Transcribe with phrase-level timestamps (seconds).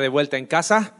[0.00, 0.96] de vuelta en casa.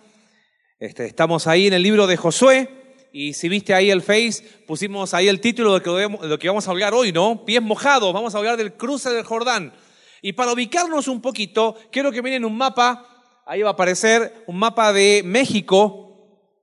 [0.79, 2.69] Este, estamos ahí en el libro de Josué
[3.13, 6.71] y si viste ahí el Face, pusimos ahí el título de lo que vamos a
[6.71, 7.45] hablar hoy, ¿no?
[7.45, 9.75] Pies mojados, vamos a hablar del cruce del Jordán.
[10.22, 14.61] Y para ubicarnos un poquito, quiero que miren un mapa, ahí va a aparecer un
[14.61, 16.54] mapa de México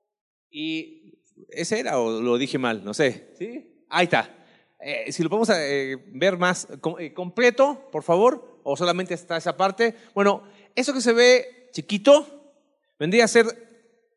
[0.50, 1.20] y
[1.50, 3.34] ese era o lo dije mal, no sé.
[3.38, 3.86] ¿Sí?
[3.89, 4.34] Ahí está.
[4.79, 9.57] Eh, si lo podemos eh, ver más eh, completo, por favor, o solamente está esa
[9.57, 9.95] parte.
[10.16, 10.43] Bueno,
[10.75, 12.53] eso que se ve chiquito,
[12.99, 13.45] vendría a ser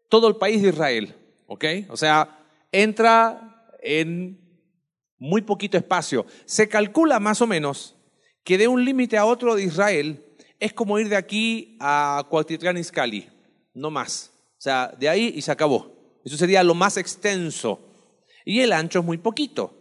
[0.08, 1.14] todo el país de Israel,
[1.46, 1.64] ¿ok?
[1.88, 2.38] O sea,
[2.70, 4.40] entra en
[5.18, 6.26] muy poquito espacio.
[6.44, 7.96] Se calcula más o menos
[8.42, 10.24] que de un límite a otro de Israel
[10.60, 13.28] es como ir de aquí a Cuautitlán Izcalli,
[13.74, 14.32] no más.
[14.58, 15.92] O sea, de ahí y se acabó.
[16.24, 17.80] Eso sería lo más extenso.
[18.44, 19.74] Y el ancho es muy poquito.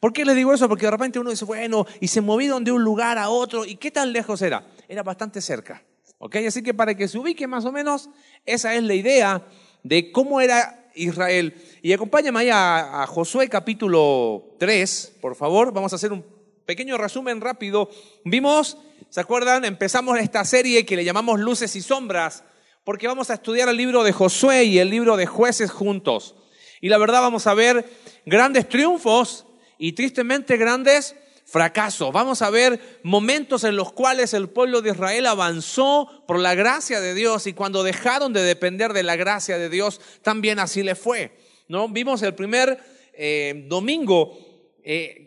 [0.00, 0.68] ¿Por qué les digo eso?
[0.68, 3.76] Porque de repente uno dice, bueno, y se movieron de un lugar a otro, ¿y
[3.76, 4.66] qué tan lejos era?
[4.88, 5.82] Era bastante cerca.
[6.18, 8.08] Así que para que se ubique más o menos,
[8.44, 9.46] esa es la idea
[9.82, 11.54] de cómo era Israel.
[11.82, 15.72] Y acompáñame ahí a, a Josué capítulo 3, por favor.
[15.72, 16.24] Vamos a hacer un
[16.64, 17.90] pequeño resumen rápido.
[18.24, 19.64] Vimos, ¿se acuerdan?
[19.64, 22.44] Empezamos esta serie que le llamamos Luces y Sombras,
[22.82, 26.34] porque vamos a estudiar el libro de Josué y el libro de jueces juntos.
[26.80, 27.84] Y la verdad vamos a ver
[28.26, 29.46] grandes triunfos
[29.78, 31.14] y tristemente grandes
[31.46, 32.10] fracaso.
[32.10, 37.00] Vamos a ver momentos en los cuales el pueblo de Israel avanzó por la gracia
[37.00, 40.96] de Dios y cuando dejaron de depender de la gracia de Dios, también así le
[40.96, 41.38] fue.
[41.68, 41.88] ¿no?
[41.88, 42.78] Vimos el primer
[43.12, 44.36] eh, domingo.
[44.82, 45.22] Eh,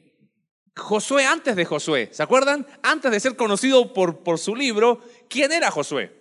[0.76, 2.66] Josué antes de Josué, ¿se acuerdan?
[2.84, 6.16] Antes de ser conocido por, por su libro, ¿quién era Josué?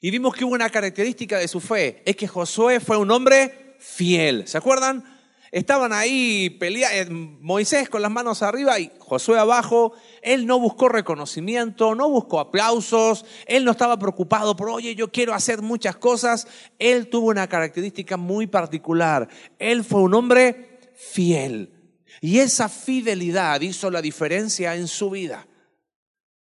[0.00, 3.76] Y vimos que hubo una característica de su fe, es que Josué fue un hombre
[3.78, 5.19] fiel, ¿se acuerdan?
[5.52, 7.06] Estaban ahí peleando, eh,
[7.40, 9.92] Moisés con las manos arriba y Josué abajo.
[10.22, 15.34] Él no buscó reconocimiento, no buscó aplausos, él no estaba preocupado por, oye, yo quiero
[15.34, 16.46] hacer muchas cosas.
[16.78, 19.28] Él tuvo una característica muy particular.
[19.58, 21.74] Él fue un hombre fiel.
[22.20, 25.48] Y esa fidelidad hizo la diferencia en su vida.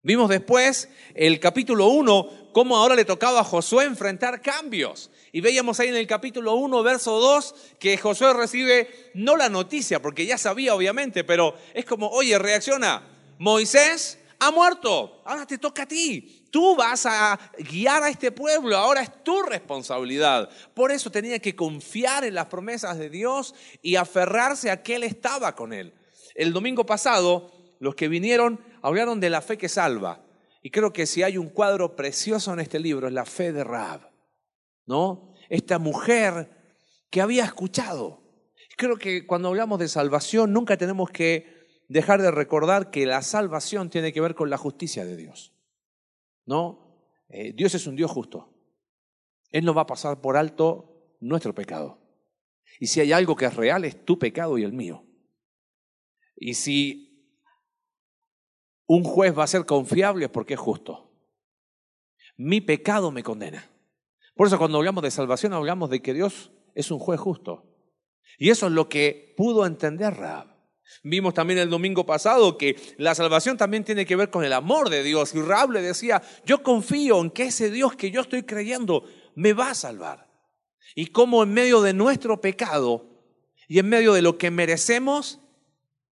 [0.01, 5.09] Vimos después el capítulo 1, cómo ahora le tocaba a Josué enfrentar cambios.
[5.35, 9.99] Y veíamos ahí en el capítulo 1, verso 2, que Josué recibe no la noticia,
[9.99, 13.01] porque ya sabía obviamente, pero es como, oye, reacciona,
[13.39, 16.45] Moisés ha muerto, ahora te toca a ti.
[16.51, 20.51] Tú vas a guiar a este pueblo, ahora es tu responsabilidad.
[20.75, 25.03] Por eso tenía que confiar en las promesas de Dios y aferrarse a que Él
[25.03, 25.95] estaba con él.
[26.35, 30.21] El domingo pasado, los que vinieron hablaron de la fe que salva.
[30.61, 33.63] Y creo que si hay un cuadro precioso en este libro es la fe de
[33.63, 34.12] Raab.
[34.85, 35.33] ¿No?
[35.49, 36.49] Esta mujer
[37.09, 38.21] que había escuchado.
[38.75, 43.89] Creo que cuando hablamos de salvación nunca tenemos que dejar de recordar que la salvación
[43.89, 45.53] tiene que ver con la justicia de Dios.
[46.45, 46.97] ¿No?
[47.29, 48.53] Eh, Dios es un Dios justo.
[49.51, 51.99] Él no va a pasar por alto nuestro pecado.
[52.79, 55.05] Y si hay algo que es real es tu pecado y el mío.
[56.35, 57.37] Y si
[58.87, 61.11] un juez va a ser confiable es porque es justo.
[62.35, 63.69] Mi pecado me condena.
[64.35, 67.65] Por eso cuando hablamos de salvación hablamos de que Dios es un juez justo.
[68.37, 70.53] Y eso es lo que pudo entender Raab.
[71.03, 74.89] Vimos también el domingo pasado que la salvación también tiene que ver con el amor
[74.89, 75.33] de Dios.
[75.33, 79.03] Y Raab le decía, yo confío en que ese Dios que yo estoy creyendo
[79.35, 80.29] me va a salvar.
[80.95, 83.09] Y como en medio de nuestro pecado
[83.67, 85.39] y en medio de lo que merecemos,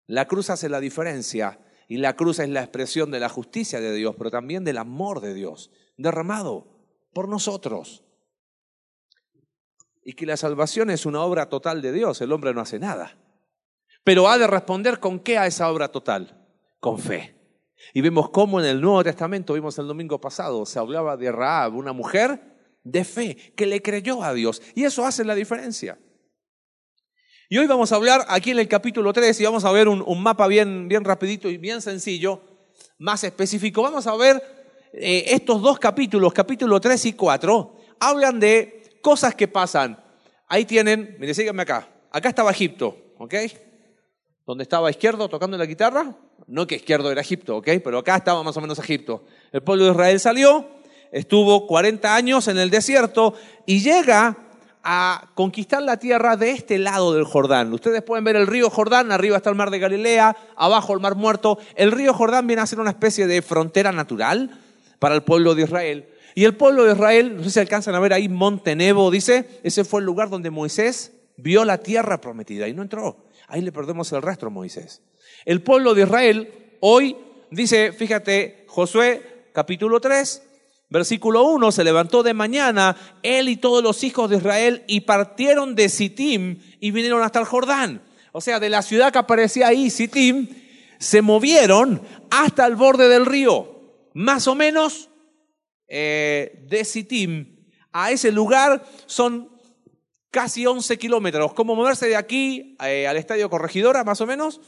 [0.07, 1.59] la cruz hace la diferencia.
[1.87, 5.19] Y la cruz es la expresión de la justicia de Dios, pero también del amor
[5.19, 6.79] de Dios, derramado
[7.13, 8.05] por nosotros
[10.03, 13.17] y que la salvación es una obra total de Dios, el hombre no hace nada.
[14.03, 16.47] Pero ha de responder con qué a esa obra total,
[16.79, 17.35] con fe.
[17.93, 21.75] Y vemos cómo en el Nuevo Testamento, vimos el domingo pasado, se hablaba de Raab,
[21.75, 22.41] una mujer
[22.83, 24.61] de fe, que le creyó a Dios.
[24.75, 25.99] Y eso hace la diferencia.
[27.49, 30.23] Y hoy vamos a hablar aquí en el capítulo 3 y vamos a ver un,
[30.23, 32.41] mapa bien, bien rapidito y bien sencillo,
[32.97, 33.81] más específico.
[33.81, 34.41] Vamos a ver
[34.93, 40.01] eh, estos dos capítulos, capítulo 3 y 4, hablan de cosas que pasan.
[40.47, 41.87] Ahí tienen, mire, síganme acá.
[42.11, 43.35] Acá estaba Egipto, ¿ok?
[44.45, 46.15] Donde estaba izquierdo tocando la guitarra.
[46.47, 47.67] No que izquierdo era Egipto, ¿ok?
[47.83, 49.23] Pero acá estaba más o menos Egipto.
[49.51, 50.67] El pueblo de Israel salió,
[51.11, 53.33] estuvo 40 años en el desierto
[53.65, 54.37] y llega
[54.83, 57.71] a conquistar la tierra de este lado del Jordán.
[57.71, 61.15] Ustedes pueden ver el río Jordán, arriba está el mar de Galilea, abajo el mar
[61.15, 61.59] muerto.
[61.75, 64.59] El río Jordán viene a ser una especie de frontera natural
[64.99, 66.09] para el pueblo de Israel.
[66.35, 69.59] Y el pueblo de Israel, no sé si alcanzan a ver ahí Monte Nebo, dice,
[69.63, 73.25] ese fue el lugar donde Moisés vio la tierra prometida y no entró.
[73.47, 75.01] Ahí le perdemos el rastro a Moisés.
[75.45, 77.17] El pueblo de Israel hoy
[77.49, 80.43] dice, fíjate, Josué capítulo 3,
[80.91, 85.73] Versículo 1, se levantó de mañana él y todos los hijos de Israel y partieron
[85.73, 88.01] de Sittim y vinieron hasta el Jordán.
[88.33, 90.49] O sea, de la ciudad que aparecía ahí, Sittim,
[90.99, 93.69] se movieron hasta el borde del río.
[94.13, 95.07] Más o menos
[95.93, 97.57] eh, de Sittim
[97.91, 99.49] a ese lugar son
[100.29, 101.53] casi 11 kilómetros.
[101.53, 104.61] ¿Cómo moverse de aquí eh, al estadio Corregidora, más o menos?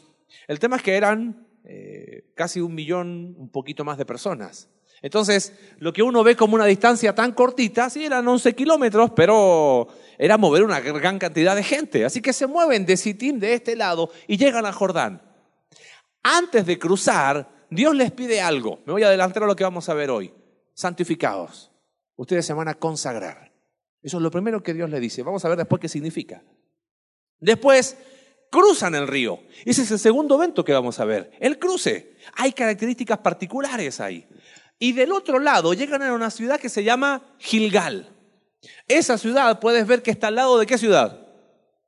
[0.49, 4.67] El tema es que eran eh, casi un millón, un poquito más de personas.
[5.01, 9.87] Entonces, lo que uno ve como una distancia tan cortita, sí eran 11 kilómetros, pero
[10.17, 12.03] era mover una gran cantidad de gente.
[12.03, 15.21] Así que se mueven de Sittim de este lado y llegan a Jordán.
[16.21, 18.81] Antes de cruzar, Dios les pide algo.
[18.85, 20.33] Me voy a adelantar a lo que vamos a ver hoy.
[20.73, 21.71] Santificados.
[22.15, 23.51] Ustedes se van a consagrar.
[24.01, 25.23] Eso es lo primero que Dios le dice.
[25.23, 26.43] Vamos a ver después qué significa.
[27.39, 27.97] Después,
[28.51, 29.39] cruzan el río.
[29.65, 31.31] Ese es el segundo evento que vamos a ver.
[31.39, 32.17] El cruce.
[32.35, 34.27] Hay características particulares ahí.
[34.77, 38.09] Y del otro lado llegan a una ciudad que se llama Gilgal.
[38.87, 41.27] Esa ciudad puedes ver que está al lado de qué ciudad?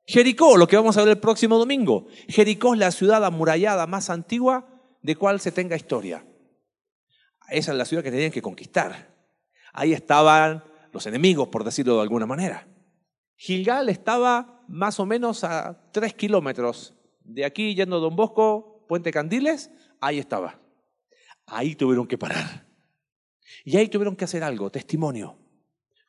[0.06, 2.06] Jericó, lo que vamos a ver el próximo domingo.
[2.28, 4.68] Jericó es la ciudad amurallada más antigua
[5.02, 6.24] de cual se tenga historia.
[7.48, 9.14] Esa es la ciudad que tenían que conquistar.
[9.72, 12.66] Ahí estaban los enemigos, por decirlo de alguna manera.
[13.36, 19.10] Gilgal estaba más o menos a tres kilómetros de aquí, yendo a Don Bosco, Puente
[19.12, 19.70] Candiles,
[20.00, 20.60] ahí estaba.
[21.46, 22.66] Ahí tuvieron que parar.
[23.64, 25.38] Y ahí tuvieron que hacer algo, testimonio,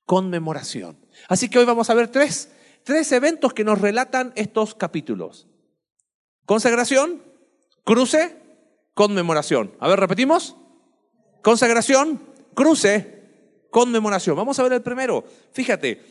[0.06, 0.98] conmemoración.
[1.28, 2.52] Así que hoy vamos a ver tres,
[2.84, 5.48] tres eventos que nos relatan estos capítulos.
[6.46, 7.22] Consagración,
[7.84, 8.38] cruce,
[8.94, 9.76] conmemoración.
[9.80, 10.56] A ver, repetimos.
[11.42, 12.22] Consagración,
[12.54, 13.18] cruce,
[13.70, 14.36] conmemoración.
[14.36, 15.24] Vamos a ver el primero.
[15.52, 16.02] Fíjate,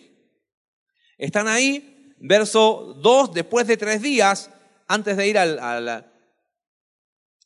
[1.18, 4.50] están ahí, verso 2, después de tres días,
[4.86, 6.12] antes de ir al, al,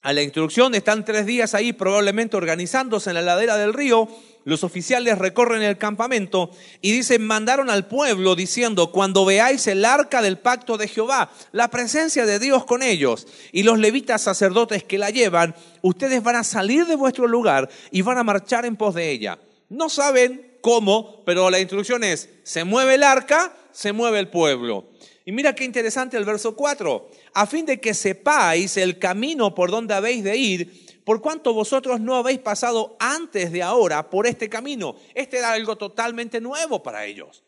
[0.03, 4.09] a la instrucción, están tres días ahí probablemente organizándose en la ladera del río,
[4.45, 6.51] los oficiales recorren el campamento
[6.81, 11.69] y dicen, mandaron al pueblo diciendo, cuando veáis el arca del pacto de Jehová, la
[11.69, 16.45] presencia de Dios con ellos y los levitas sacerdotes que la llevan, ustedes van a
[16.45, 19.39] salir de vuestro lugar y van a marchar en pos de ella.
[19.69, 24.90] No saben cómo, pero la instrucción es, se mueve el arca, se mueve el pueblo.
[25.31, 29.71] Y mira qué interesante el verso 4, a fin de que sepáis el camino por
[29.71, 34.49] donde habéis de ir, por cuanto vosotros no habéis pasado antes de ahora por este
[34.49, 34.97] camino.
[35.15, 37.45] Este era algo totalmente nuevo para ellos.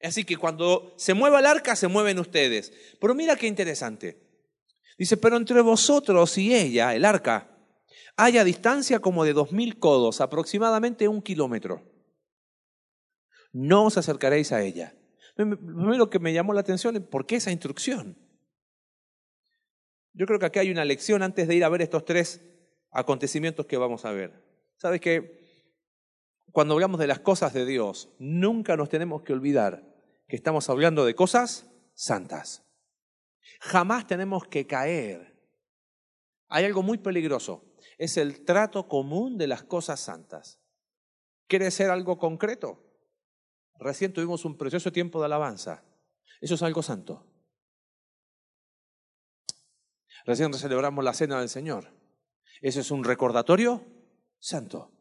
[0.00, 2.72] Así que cuando se mueva el arca, se mueven ustedes.
[2.98, 4.16] Pero mira qué interesante.
[4.96, 7.58] Dice, pero entre vosotros y ella, el arca,
[8.16, 11.82] haya distancia como de dos mil codos, aproximadamente un kilómetro.
[13.52, 14.94] No os acercaréis a ella
[15.36, 18.16] lo que me llamó la atención es por qué esa instrucción.
[20.14, 22.42] Yo creo que aquí hay una lección antes de ir a ver estos tres
[22.90, 24.42] acontecimientos que vamos a ver.
[24.76, 25.40] ¿Sabes que
[26.50, 29.90] Cuando hablamos de las cosas de Dios, nunca nos tenemos que olvidar
[30.28, 32.62] que estamos hablando de cosas santas.
[33.60, 35.32] Jamás tenemos que caer.
[36.48, 37.64] Hay algo muy peligroso.
[37.96, 40.60] Es el trato común de las cosas santas.
[41.46, 42.91] ¿Quiere ser algo concreto?
[43.82, 45.82] Recién tuvimos un precioso tiempo de alabanza.
[46.40, 47.26] Eso es algo santo.
[50.24, 51.90] Recién celebramos la cena del Señor.
[52.60, 53.84] Eso es un recordatorio
[54.38, 54.92] santo.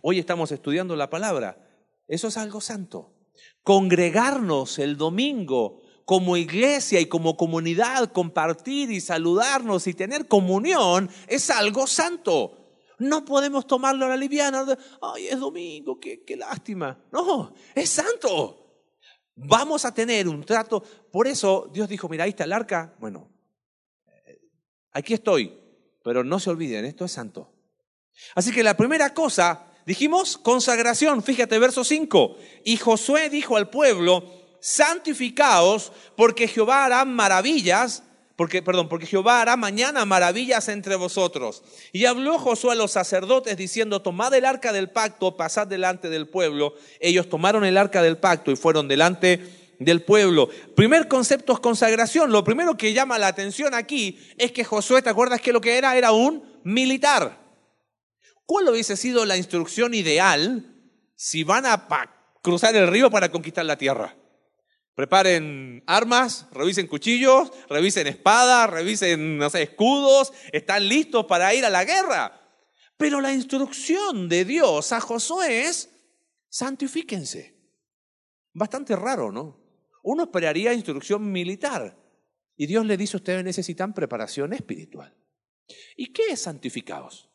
[0.00, 1.68] Hoy estamos estudiando la palabra.
[2.08, 3.14] Eso es algo santo.
[3.62, 11.50] Congregarnos el domingo como iglesia y como comunidad, compartir y saludarnos y tener comunión es
[11.50, 12.61] algo santo.
[13.02, 14.64] No podemos tomarlo a la liviana.
[15.00, 16.96] Ay, es domingo, qué, qué lástima.
[17.10, 18.86] No, es santo.
[19.34, 20.80] Vamos a tener un trato.
[21.10, 22.94] Por eso Dios dijo, mira, ahí está el arca.
[23.00, 23.28] Bueno,
[24.06, 24.40] eh,
[24.92, 25.58] aquí estoy.
[26.04, 27.52] Pero no se olviden, esto es santo.
[28.36, 31.24] Así que la primera cosa, dijimos, consagración.
[31.24, 32.36] Fíjate, verso 5.
[32.64, 34.30] Y Josué dijo al pueblo,
[34.60, 38.04] santificaos porque Jehová hará maravillas
[38.36, 41.62] porque, perdón, porque Jehová hará mañana maravillas entre vosotros.
[41.92, 46.28] Y habló Josué a los sacerdotes diciendo, tomad el arca del pacto, pasad delante del
[46.28, 46.74] pueblo.
[47.00, 49.40] Ellos tomaron el arca del pacto y fueron delante
[49.78, 50.48] del pueblo.
[50.74, 52.32] Primer concepto es consagración.
[52.32, 55.76] Lo primero que llama la atención aquí es que Josué, ¿te acuerdas que lo que
[55.76, 55.96] era?
[55.96, 57.38] Era un militar.
[58.46, 60.74] ¿Cuál hubiese sido la instrucción ideal
[61.16, 61.88] si van a
[62.42, 64.16] cruzar el río para conquistar la tierra?
[64.94, 71.70] Preparen armas, revisen cuchillos, revisen espadas, revisen, no sé, escudos, están listos para ir a
[71.70, 72.40] la guerra.
[72.98, 75.90] Pero la instrucción de Dios a Josué es,
[76.50, 77.56] santifíquense.
[78.52, 79.58] Bastante raro, ¿no?
[80.02, 81.98] Uno esperaría instrucción militar.
[82.56, 85.16] Y Dios le dice, ustedes necesitan preparación espiritual.
[85.96, 87.30] ¿Y qué es santificados?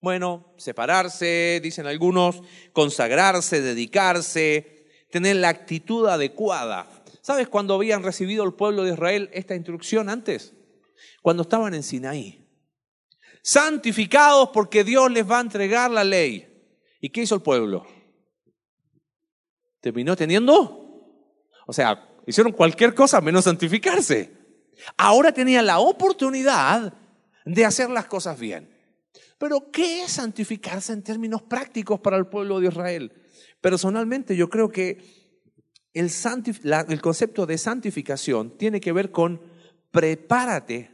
[0.00, 2.42] Bueno, separarse, dicen algunos,
[2.72, 4.75] consagrarse, dedicarse,
[5.10, 6.88] tener la actitud adecuada.
[7.22, 10.54] ¿Sabes cuándo habían recibido el pueblo de Israel esta instrucción antes?
[11.22, 12.46] Cuando estaban en Sinaí.
[13.42, 16.46] Santificados porque Dios les va a entregar la ley.
[17.00, 17.86] ¿Y qué hizo el pueblo?
[19.80, 20.86] ¿Terminó teniendo?
[21.66, 24.32] O sea, hicieron cualquier cosa menos santificarse.
[24.96, 26.92] Ahora tenían la oportunidad
[27.44, 28.72] de hacer las cosas bien.
[29.38, 33.12] Pero, ¿qué es santificarse en términos prácticos para el pueblo de Israel?
[33.66, 34.98] Personalmente, yo creo que
[35.92, 36.08] el,
[37.00, 39.40] concepto de santificación tiene que ver con
[39.90, 40.92] prepárate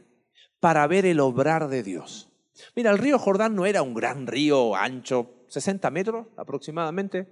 [0.59, 2.31] para ver el obrar de Dios.
[2.75, 7.27] Mira, el río Jordán no era un gran río ancho, 60 metros aproximadamente.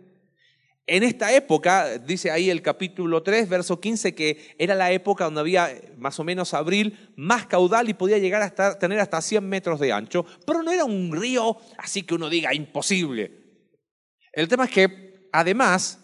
[0.86, 5.40] En esta época, dice ahí el capítulo 3, verso 15, que era la época donde
[5.40, 9.80] había más o menos abril más caudal y podía llegar a tener hasta 100 metros
[9.80, 13.42] de ancho, pero no era un río así que uno diga imposible.
[14.34, 16.00] El tema es que, además,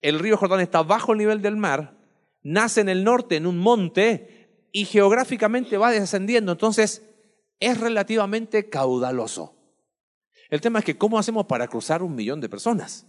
[0.00, 1.98] el río Jordán está bajo el nivel del mar,
[2.42, 7.02] nace en el norte, en un monte, y geográficamente va descendiendo, entonces
[7.60, 9.56] es relativamente caudaloso.
[10.50, 13.06] El tema es que, ¿cómo hacemos para cruzar un millón de personas?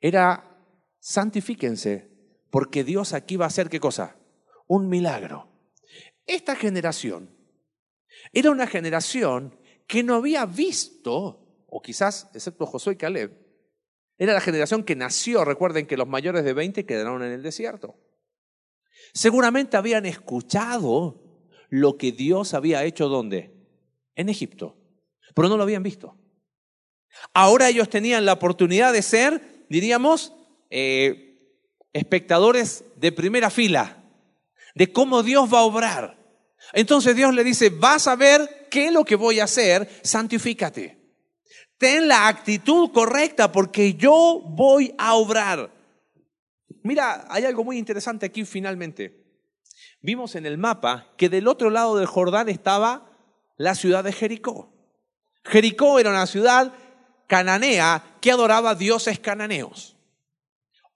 [0.00, 0.58] Era,
[0.98, 2.10] santifíquense,
[2.50, 4.16] porque Dios aquí va a hacer qué cosa?
[4.66, 5.52] Un milagro.
[6.26, 7.36] Esta generación
[8.32, 13.32] era una generación que no había visto, o quizás, excepto Josué y Caleb,
[14.18, 17.96] era la generación que nació, recuerden que los mayores de 20 quedaron en el desierto.
[19.12, 21.22] Seguramente habían escuchado
[21.68, 23.54] lo que Dios había hecho ¿dónde?
[24.14, 24.76] En Egipto,
[25.34, 26.16] pero no lo habían visto.
[27.34, 30.32] Ahora ellos tenían la oportunidad de ser diríamos,
[30.70, 31.58] eh,
[31.92, 34.02] espectadores de primera fila
[34.74, 36.18] de cómo Dios va a obrar.
[36.72, 40.98] Entonces Dios le dice, vas a ver qué es lo que voy a hacer, santifícate.
[41.78, 45.70] Ten la actitud correcta porque yo voy a obrar.
[46.82, 49.24] Mira, hay algo muy interesante aquí finalmente.
[50.00, 53.10] Vimos en el mapa que del otro lado del Jordán estaba
[53.56, 54.72] la ciudad de Jericó.
[55.44, 56.72] Jericó era una ciudad
[57.26, 59.96] cananea que adoraba dioses cananeos.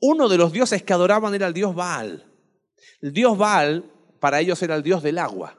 [0.01, 2.25] Uno de los dioses que adoraban era el dios Baal.
[3.03, 5.59] El dios Baal para ellos era el dios del agua.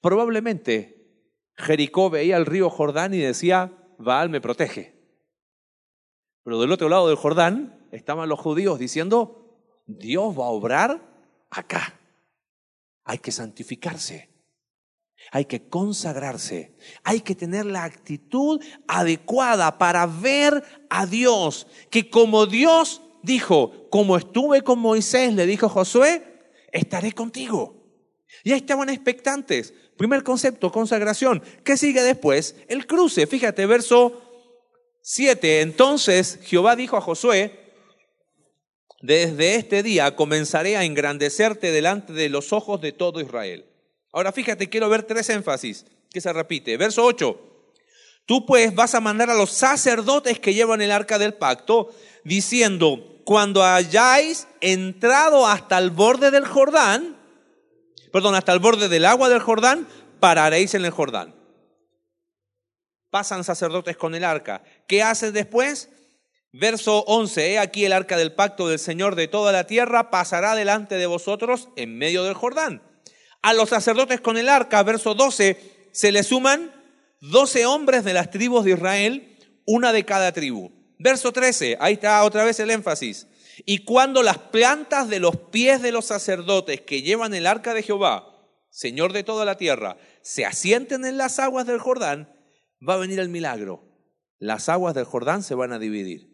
[0.00, 1.02] Probablemente
[1.56, 3.72] Jericó veía el río Jordán y decía,
[4.02, 4.94] Baal me protege.
[6.44, 11.00] Pero del otro lado del Jordán estaban los judíos diciendo, Dios va a obrar
[11.50, 11.98] acá.
[13.04, 14.32] Hay que santificarse
[15.30, 22.46] hay que consagrarse, hay que tener la actitud adecuada para ver a Dios, que como
[22.46, 26.22] Dios dijo, como estuve con Moisés, le dijo Josué,
[26.72, 27.76] estaré contigo.
[28.44, 29.74] Y ahí estaban expectantes.
[30.02, 31.44] Primer concepto, consagración.
[31.62, 32.56] ¿Qué sigue después?
[32.66, 33.28] El cruce.
[33.28, 34.20] Fíjate, verso
[35.00, 35.60] 7.
[35.60, 37.72] Entonces Jehová dijo a Josué,
[39.00, 43.64] desde este día comenzaré a engrandecerte delante de los ojos de todo Israel.
[44.12, 46.76] Ahora fíjate, quiero ver tres énfasis que se repite.
[46.76, 47.70] Verso 8.
[48.26, 51.94] Tú pues vas a mandar a los sacerdotes que llevan el arca del pacto,
[52.24, 57.21] diciendo, cuando hayáis entrado hasta el borde del Jordán,
[58.12, 59.88] perdón, hasta el borde del agua del Jordán,
[60.20, 61.34] pararéis en el Jordán.
[63.10, 64.62] Pasan sacerdotes con el arca.
[64.86, 65.88] ¿Qué haces después?
[66.52, 70.54] Verso 11, he aquí el arca del pacto del Señor de toda la tierra pasará
[70.54, 72.82] delante de vosotros en medio del Jordán.
[73.40, 76.70] A los sacerdotes con el arca, verso 12, se le suman
[77.20, 80.70] 12 hombres de las tribus de Israel, una de cada tribu.
[80.98, 83.26] Verso 13, ahí está otra vez el énfasis.
[83.64, 87.82] Y cuando las plantas de los pies de los sacerdotes que llevan el arca de
[87.82, 88.28] Jehová,
[88.70, 92.34] Señor de toda la tierra, se asienten en las aguas del Jordán,
[92.86, 93.84] va a venir el milagro.
[94.38, 96.32] Las aguas del Jordán se van a dividir.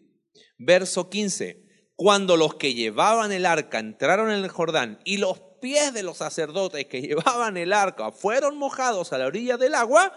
[0.57, 5.93] Verso 15, cuando los que llevaban el arca entraron en el Jordán y los pies
[5.93, 10.13] de los sacerdotes que llevaban el arca fueron mojados a la orilla del agua,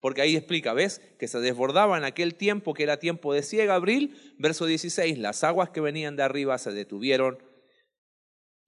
[0.00, 1.00] porque ahí explica, ¿ves?
[1.18, 5.44] Que se desbordaba en aquel tiempo que era tiempo de ciega, abril, verso 16, las
[5.44, 7.38] aguas que venían de arriba se detuvieron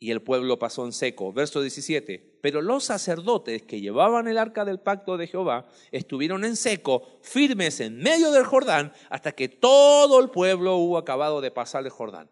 [0.03, 1.33] y el pueblo pasó en seco.
[1.33, 6.57] Verso 17, pero los sacerdotes que llevaban el arca del pacto de Jehová estuvieron en
[6.57, 11.85] seco, firmes en medio del Jordán, hasta que todo el pueblo hubo acabado de pasar
[11.85, 12.31] el Jordán.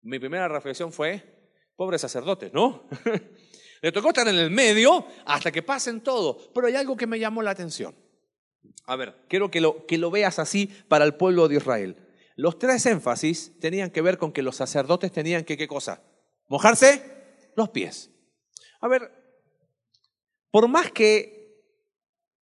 [0.00, 1.38] Mi primera reflexión fue,
[1.76, 2.84] Pobres sacerdotes, ¿no?
[3.80, 6.52] Le tocó estar en el medio hasta que pasen todo.
[6.52, 7.94] Pero hay algo que me llamó la atención.
[8.86, 11.96] A ver, quiero que lo, que lo veas así para el pueblo de Israel.
[12.36, 16.02] Los tres énfasis tenían que ver con que los sacerdotes tenían que, ¿qué cosa?
[16.48, 17.02] Mojarse
[17.56, 18.10] los pies.
[18.80, 19.12] A ver,
[20.50, 21.40] por más que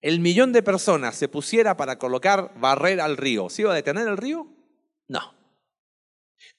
[0.00, 4.06] el millón de personas se pusiera para colocar barrera al río, ¿se iba a detener
[4.06, 4.46] el río?
[5.08, 5.34] No.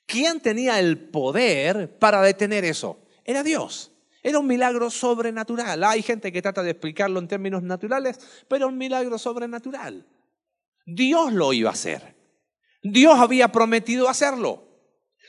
[0.05, 3.05] ¿Quién tenía el poder para detener eso?
[3.23, 3.91] Era Dios.
[4.25, 5.83] Era un milagro sobrenatural.
[5.83, 8.17] Hay gente que trata de explicarlo en términos naturales,
[8.47, 10.03] pero un milagro sobrenatural.
[10.83, 12.15] Dios lo iba a hacer.
[12.81, 14.63] Dios había prometido hacerlo.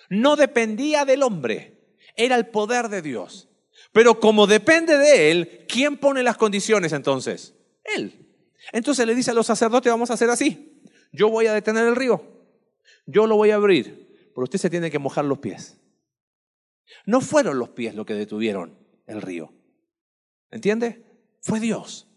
[0.09, 3.51] No dependía del hombre, era el poder de Dios.
[3.93, 7.53] Pero como depende de Él, ¿quién pone las condiciones entonces?
[7.85, 8.35] Él.
[8.73, 10.81] Entonces le dice a los sacerdotes, vamos a hacer así.
[11.13, 12.25] Yo voy a detener el río.
[13.05, 14.31] Yo lo voy a abrir.
[14.35, 15.77] Pero usted se tiene que mojar los pies.
[17.05, 19.53] No fueron los pies lo que detuvieron el río.
[20.51, 21.05] ¿Entiende?
[21.41, 22.09] Fue Dios.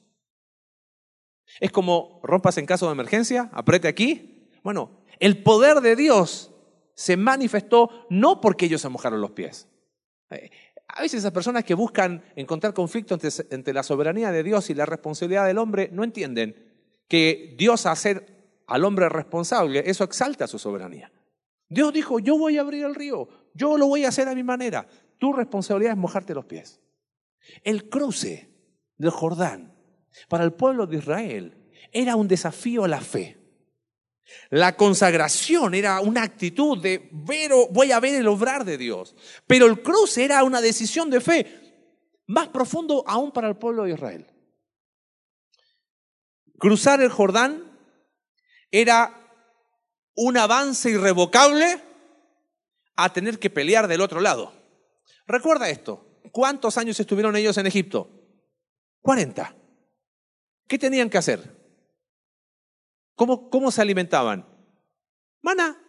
[1.60, 4.50] Es como rompas en caso de emergencia, apriete aquí.
[4.64, 6.52] Bueno, el poder de Dios
[6.94, 9.68] se manifestó no porque ellos se mojaron los pies.
[10.30, 10.52] Eh,
[10.88, 13.18] a veces esas personas que buscan encontrar conflicto
[13.50, 16.56] entre, la soberanía de Dios y la responsabilidad del hombre no entienden
[17.08, 21.12] que Dios hacer al hombre responsable, eso exalta su soberanía.
[21.68, 24.44] Dios dijo, yo voy a abrir el río, yo lo voy a hacer a mi
[24.44, 24.88] manera.
[25.20, 26.80] Tu responsabilidad es mojarte los pies.
[27.64, 28.50] El cruce
[28.98, 29.76] del Jordán
[30.28, 33.38] para el pueblo de Israel era un desafío a la fe.
[34.50, 39.16] La consagración era una actitud de ver, voy a ver el obrar de Dios.
[39.48, 41.70] Pero el cruce era una decisión de fe
[42.28, 44.28] más profundo aún para el pueblo de Israel.
[46.60, 47.64] Cruzar el Jordán
[48.70, 49.16] era
[50.16, 51.82] un avance irrevocable
[52.96, 54.59] a tener que pelear del otro lado.
[55.30, 58.10] Recuerda esto, ¿cuántos años estuvieron ellos en Egipto?
[59.02, 59.56] 40.
[60.68, 61.56] ¿Qué tenían que hacer?
[63.14, 64.44] ¿Cómo, cómo se alimentaban?
[65.44, 65.80] Maná.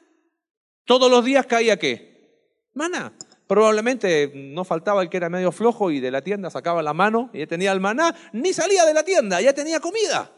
[0.84, 2.68] Todos los días caía qué?
[2.74, 3.16] Maná.
[3.46, 7.30] Probablemente no faltaba el que era medio flojo y de la tienda sacaba la mano
[7.32, 10.30] y ya tenía el maná, ni salía de la tienda, ya tenía comida.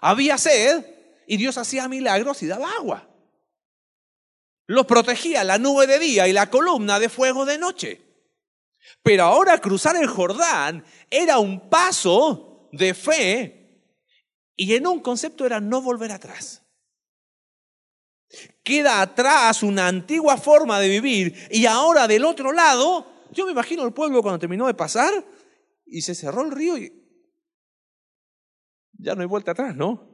[0.00, 0.84] Había sed
[1.28, 3.08] y Dios hacía milagros y daba agua.
[4.66, 8.02] Los protegía la nube de día y la columna de fuego de noche.
[9.02, 13.66] Pero ahora cruzar el Jordán era un paso de fe
[14.56, 16.62] y en un concepto era no volver atrás.
[18.64, 23.84] Queda atrás una antigua forma de vivir y ahora del otro lado, yo me imagino
[23.84, 25.24] el pueblo cuando terminó de pasar
[25.84, 26.92] y se cerró el río y
[28.98, 30.08] ya no hay vuelta atrás, ¿no?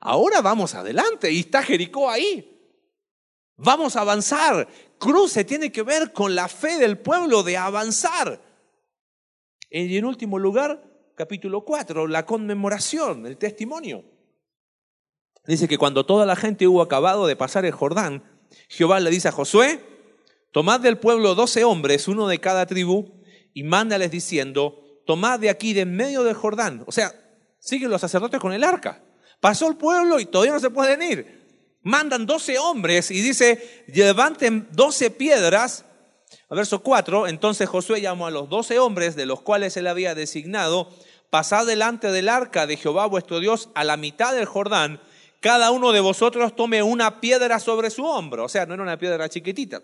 [0.00, 2.59] Ahora vamos adelante y está Jericó ahí.
[3.62, 4.68] Vamos a avanzar.
[4.98, 8.40] Cruce tiene que ver con la fe del pueblo de avanzar.
[9.70, 10.82] Y en último lugar,
[11.14, 14.04] capítulo 4, la conmemoración, el testimonio.
[15.46, 18.24] Dice que cuando toda la gente hubo acabado de pasar el Jordán,
[18.68, 19.80] Jehová le dice a Josué,
[20.52, 25.74] tomad del pueblo doce hombres, uno de cada tribu, y mándales diciendo, tomad de aquí
[25.74, 26.84] de en medio del Jordán.
[26.86, 27.12] O sea,
[27.58, 29.04] siguen los sacerdotes con el arca.
[29.40, 31.39] Pasó el pueblo y todavía no se pueden ir.
[31.82, 35.84] Mandan doce hombres y dice, levanten doce piedras.
[36.48, 40.88] Verso 4, entonces Josué llamó a los doce hombres de los cuales él había designado
[41.30, 45.00] pasad delante del arca de Jehová vuestro Dios a la mitad del Jordán,
[45.40, 48.44] cada uno de vosotros tome una piedra sobre su hombro.
[48.44, 49.80] O sea, no era una piedra chiquitita,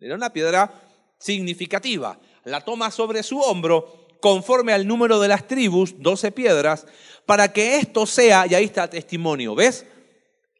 [0.00, 0.70] era una piedra
[1.18, 2.18] significativa.
[2.44, 6.86] La toma sobre su hombro conforme al número de las tribus, doce piedras,
[7.26, 9.86] para que esto sea, y ahí está testimonio, ¿ves?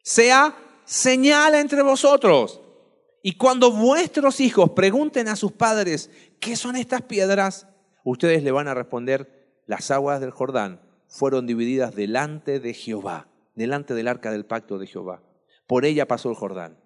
[0.01, 0.55] Sea
[0.93, 2.61] señal entre vosotros.
[3.23, 7.67] Y cuando vuestros hijos pregunten a sus padres, ¿qué son estas piedras?
[8.03, 13.95] Ustedes le van a responder, las aguas del Jordán fueron divididas delante de Jehová, delante
[13.95, 15.23] del arca del pacto de Jehová.
[15.65, 16.77] Por ella pasó el Jordán.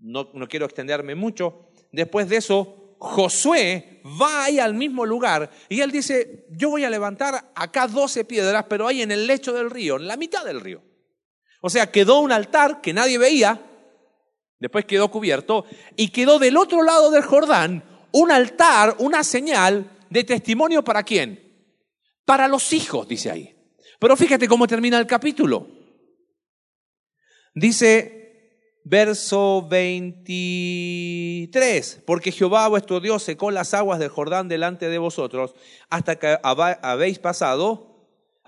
[0.00, 1.68] No, no quiero extenderme mucho.
[1.92, 6.90] Después de eso, Josué va ahí al mismo lugar y él dice, yo voy a
[6.90, 10.62] levantar acá doce piedras, pero ahí en el lecho del río, en la mitad del
[10.62, 10.87] río.
[11.60, 13.60] O sea, quedó un altar que nadie veía,
[14.58, 15.64] después quedó cubierto,
[15.96, 21.48] y quedó del otro lado del Jordán un altar, una señal de testimonio para quién?
[22.28, 23.56] para los hijos, dice ahí.
[23.98, 25.66] Pero fíjate cómo termina el capítulo.
[27.54, 35.54] Dice verso 23, porque Jehová vuestro Dios secó las aguas del Jordán delante de vosotros
[35.88, 37.87] hasta que habéis pasado,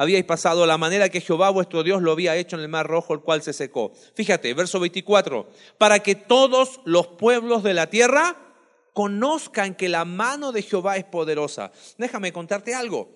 [0.00, 3.12] habíais pasado la manera que Jehová vuestro Dios lo había hecho en el mar rojo,
[3.12, 3.92] el cual se secó.
[4.14, 8.34] Fíjate, verso 24, para que todos los pueblos de la tierra
[8.94, 11.70] conozcan que la mano de Jehová es poderosa.
[11.98, 13.14] Déjame contarte algo.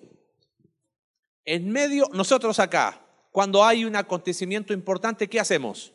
[1.43, 5.91] En medio, nosotros acá, cuando hay un acontecimiento importante, ¿qué hacemos?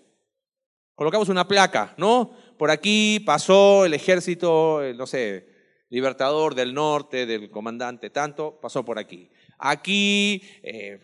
[0.96, 2.32] Colocamos una placa, ¿no?
[2.58, 5.46] Por aquí pasó el ejército, no sé,
[5.88, 9.30] libertador del norte, del comandante tanto, pasó por aquí.
[9.60, 11.00] Aquí, eh,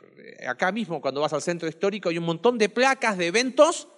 [0.48, 3.88] acá mismo, cuando vas al centro histórico, hay un montón de placas de eventos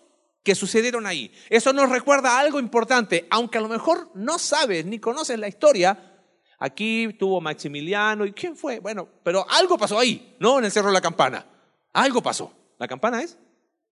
[0.43, 1.33] que sucedieron ahí.
[1.49, 6.17] Eso nos recuerda algo importante, aunque a lo mejor no sabes ni conoces la historia.
[6.59, 10.59] Aquí tuvo Maximiliano y quién fue, bueno, pero algo pasó ahí, ¿no?
[10.59, 11.47] En el Cerro de la Campana.
[11.93, 12.53] Algo pasó.
[12.79, 13.37] ¿La campana es?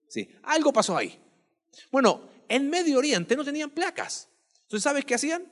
[0.09, 1.18] Sí, algo pasó ahí.
[1.90, 4.29] Bueno, en Medio Oriente no tenían placas.
[4.62, 5.44] Entonces, ¿sabes qué hacían?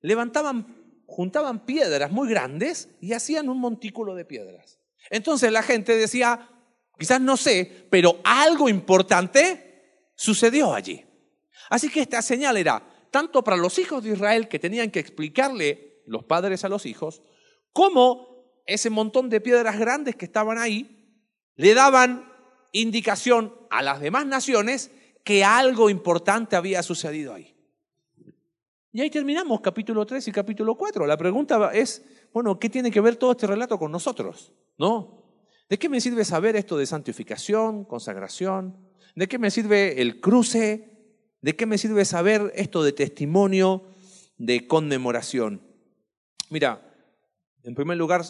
[0.00, 4.80] Levantaban, juntaban piedras muy grandes y hacían un montículo de piedras.
[5.10, 6.50] Entonces la gente decía,
[6.98, 11.04] quizás no sé, pero algo importante sucedió allí.
[11.70, 16.02] Así que esta señal era tanto para los hijos de Israel que tenían que explicarle
[16.06, 17.22] los padres a los hijos,
[17.72, 20.96] como ese montón de piedras grandes que estaban ahí
[21.56, 22.30] le daban
[22.72, 24.90] indicación a las demás naciones
[25.24, 27.55] que algo importante había sucedido ahí.
[28.96, 31.06] Y ahí terminamos capítulo 3 y capítulo 4.
[31.06, 34.54] La pregunta es, bueno, ¿qué tiene que ver todo este relato con nosotros?
[34.78, 35.22] ¿No?
[35.68, 38.74] ¿De qué me sirve saber esto de santificación, consagración?
[39.14, 41.12] ¿De qué me sirve el cruce?
[41.42, 43.84] ¿De qué me sirve saber esto de testimonio,
[44.38, 45.60] de conmemoración?
[46.48, 46.80] Mira,
[47.64, 48.22] en primer lugar,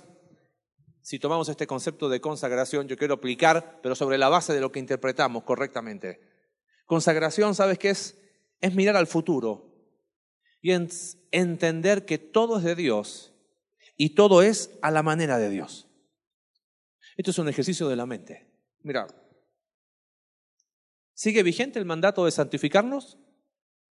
[1.01, 4.73] si tomamos este concepto de consagración, yo quiero aplicar, pero sobre la base de lo
[4.73, 6.19] que interpretamos correctamente.
[6.87, 8.19] Consagración, ¿sabes qué es?
[8.61, 9.66] Es mirar al futuro
[10.67, 10.73] y
[11.31, 13.33] entender que todo es de Dios
[13.97, 15.87] y todo es a la manera de Dios.
[17.17, 18.51] Esto es un ejercicio de la mente.
[18.83, 19.07] Mira,
[21.15, 23.17] ¿sigue vigente el mandato de santificarnos?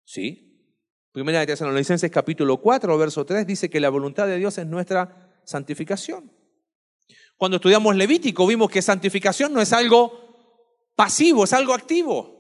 [0.03, 0.67] Sí.
[1.13, 5.39] Primera de Tesalonicenses capítulo 4, verso 3 dice que la voluntad de Dios es nuestra
[5.45, 6.29] santificación.
[7.37, 12.34] Cuando estudiamos Levítico vimos que santificación no es algo pasivo, es algo activo.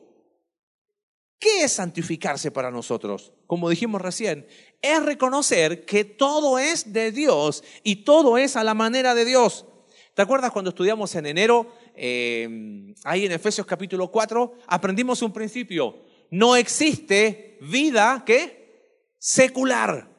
[1.39, 3.33] ¿Qué es santificarse para nosotros?
[3.45, 4.47] Como dijimos recién,
[4.81, 9.65] es reconocer que todo es de Dios y todo es a la manera de Dios.
[10.13, 16.05] ¿Te acuerdas cuando estudiamos en enero, eh, ahí en Efesios capítulo 4, aprendimos un principio?
[16.31, 19.09] No existe vida, ¿qué?
[19.19, 20.09] Secular.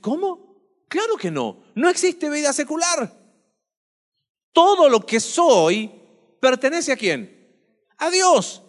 [0.00, 0.50] ¿Cómo?
[0.88, 1.62] Claro que no.
[1.74, 3.18] No existe vida secular.
[4.52, 5.90] Todo lo que soy
[6.40, 7.56] pertenece a quién?
[7.96, 8.62] A Dios.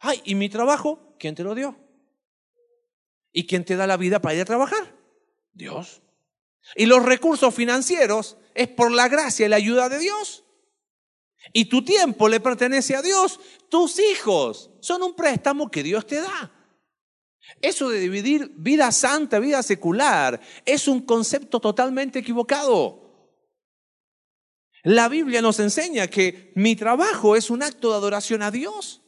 [0.00, 1.03] Ay, ¿y mi trabajo?
[1.24, 1.74] ¿Quién te lo dio?
[3.32, 4.94] ¿Y quién te da la vida para ir a trabajar?
[5.54, 6.02] Dios.
[6.76, 10.44] Y los recursos financieros es por la gracia y la ayuda de Dios.
[11.54, 13.40] Y tu tiempo le pertenece a Dios.
[13.70, 16.52] Tus hijos son un préstamo que Dios te da.
[17.62, 23.32] Eso de dividir vida santa, vida secular, es un concepto totalmente equivocado.
[24.82, 29.00] La Biblia nos enseña que mi trabajo es un acto de adoración a Dios.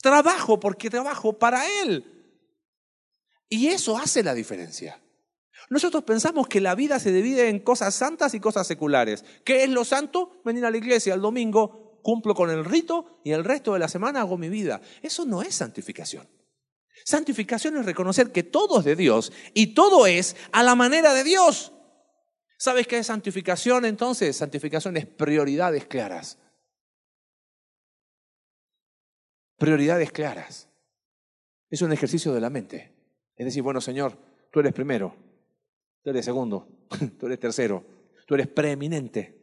[0.00, 2.04] Trabajo porque trabajo para Él.
[3.48, 5.00] Y eso hace la diferencia.
[5.68, 9.24] Nosotros pensamos que la vida se divide en cosas santas y cosas seculares.
[9.44, 10.40] ¿Qué es lo santo?
[10.44, 13.88] Venir a la iglesia el domingo, cumplo con el rito y el resto de la
[13.88, 14.80] semana hago mi vida.
[15.02, 16.28] Eso no es santificación.
[17.04, 21.24] Santificación es reconocer que todo es de Dios y todo es a la manera de
[21.24, 21.72] Dios.
[22.58, 24.36] ¿Sabes qué es santificación entonces?
[24.36, 26.38] Santificación es prioridades claras.
[29.60, 30.70] Prioridades claras.
[31.68, 32.94] Es un ejercicio de la mente.
[33.36, 34.16] Es decir, bueno, Señor,
[34.50, 35.14] tú eres primero,
[36.02, 36.66] tú eres segundo,
[37.20, 37.84] tú eres tercero,
[38.26, 39.38] tú eres preeminente.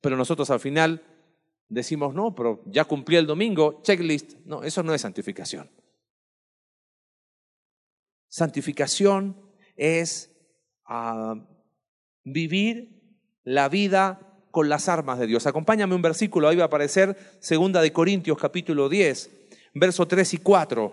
[0.00, 1.02] Pero nosotros al final
[1.68, 4.34] decimos, no, pero ya cumplí el domingo, checklist.
[4.44, 5.68] No, eso no es santificación.
[8.28, 9.36] Santificación
[9.74, 10.30] es
[10.84, 11.34] ah,
[12.22, 15.46] vivir la vida con las armas de Dios.
[15.46, 19.30] Acompáñame un versículo, ahí va a aparecer segunda de Corintios capítulo 10,
[19.74, 20.92] verso 3 y 4.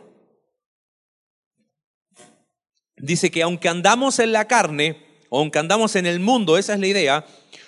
[2.98, 6.80] Dice que aunque andamos en la carne, o aunque andamos en el mundo, esa es
[6.80, 7.26] la idea,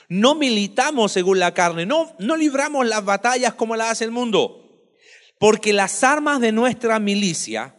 [0.07, 4.89] no militamos según la carne, no, no libramos las batallas como las hace el mundo,
[5.39, 7.75] porque las armas de nuestra milicia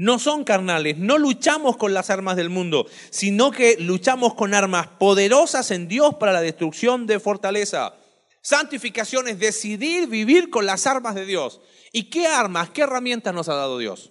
[0.00, 4.86] no son carnales, no luchamos con las armas del mundo, sino que luchamos con armas
[4.98, 7.92] poderosas en Dios para la destrucción de fortaleza.
[8.40, 11.60] Santificación es decidir vivir con las armas de Dios.
[11.92, 14.10] ¿Y qué armas, qué herramientas nos ha dado Dios?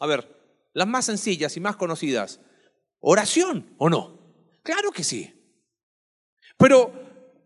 [0.00, 0.36] A ver,
[0.72, 2.40] las más sencillas y más conocidas.
[2.98, 4.18] ¿Oración o no?
[4.64, 5.32] Claro que sí.
[6.58, 6.92] Pero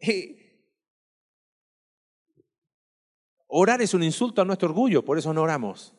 [0.00, 0.70] eh,
[3.46, 5.92] orar es un insulto a nuestro orgullo, por eso no oramos.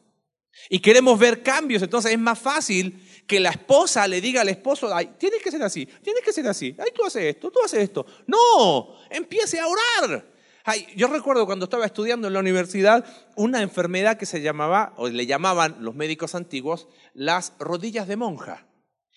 [0.69, 4.93] Y queremos ver cambios, entonces es más fácil que la esposa le diga al esposo,
[4.93, 7.81] ay, tienes que ser así, tienes que ser así, ay, tú haces esto, tú haces
[7.81, 8.05] esto.
[8.27, 10.33] No, empiece a orar.
[10.63, 15.09] Ay, yo recuerdo cuando estaba estudiando en la universidad una enfermedad que se llamaba, o
[15.09, 18.67] le llamaban los médicos antiguos, las rodillas de monja.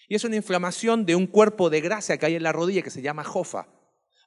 [0.08, 2.90] Y es una inflamación de un cuerpo de grasa que hay en la rodilla que
[2.90, 3.68] se llama jofa.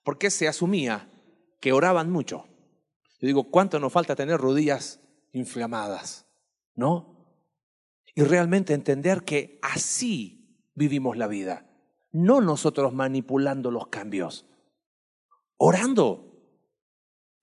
[0.03, 1.09] Porque se asumía
[1.59, 2.45] que oraban mucho.
[3.19, 4.99] Yo digo, ¿cuánto nos falta tener rodillas
[5.31, 6.25] inflamadas?
[6.81, 7.27] ¿No?
[8.15, 11.67] Y realmente entender que así vivimos la vida.
[12.11, 14.47] No nosotros manipulando los cambios.
[15.57, 16.41] Orando.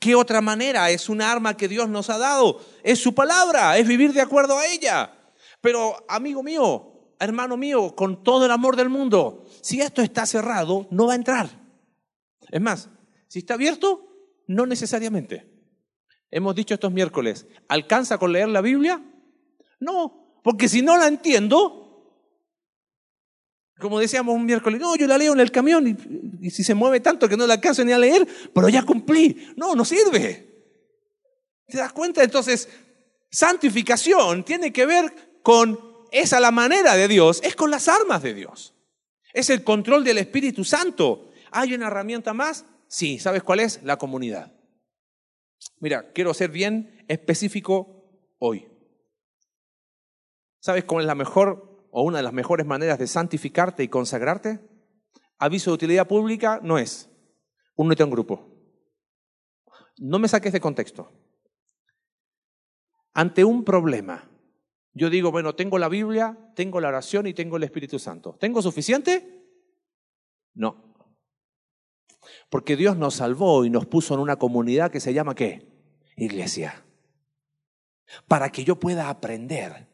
[0.01, 0.91] ¿Qué otra manera?
[0.91, 2.61] Es una arma que Dios nos ha dado.
[2.83, 5.13] Es su palabra, es vivir de acuerdo a ella.
[5.61, 10.89] Pero, amigo mío, hermano mío, con todo el amor del mundo, si esto está cerrado,
[10.91, 11.49] no va a entrar.
[12.51, 12.91] Es más,
[13.29, 14.05] si está abierto,
[14.49, 15.49] no necesariamente.
[16.29, 19.01] Hemos dicho estos miércoles, ¿alcanza con leer la Biblia?
[19.81, 21.89] No, porque si no la entiendo,
[23.79, 25.87] como decíamos un miércoles, no, yo la leo en el camión
[26.41, 29.53] y, si se mueve tanto que no la alcanzo ni a leer, pero ya cumplí.
[29.57, 30.49] No, no sirve.
[31.67, 32.25] ¿Te das cuenta?
[32.25, 32.69] Entonces,
[33.31, 35.79] santificación tiene que ver con
[36.11, 38.75] esa la manera de Dios, es con las armas de Dios.
[39.33, 41.31] Es el control del Espíritu Santo.
[41.51, 42.65] ¿Hay una herramienta más?
[42.89, 43.83] Sí, ¿sabes cuál es?
[43.83, 44.53] La comunidad.
[45.81, 48.67] Mira, quiero ser bien específico hoy.
[50.61, 54.61] ¿Sabes cuál es la mejor o una de las mejores maneras de santificarte y consagrarte?
[55.39, 57.09] Aviso de utilidad pública no es
[57.79, 58.47] únete a un grupo.
[59.99, 61.11] No me saques de contexto.
[63.15, 64.29] Ante un problema,
[64.93, 68.37] yo digo, bueno, tengo la Biblia, tengo la oración y tengo el Espíritu Santo.
[68.39, 69.45] ¿Tengo suficiente?
[70.55, 70.95] No.
[72.51, 75.67] Porque Dios nos salvó y nos puso en una comunidad que se llama ¿qué?
[76.17, 76.85] Iglesia.
[78.27, 79.88] Para que yo pueda aprender.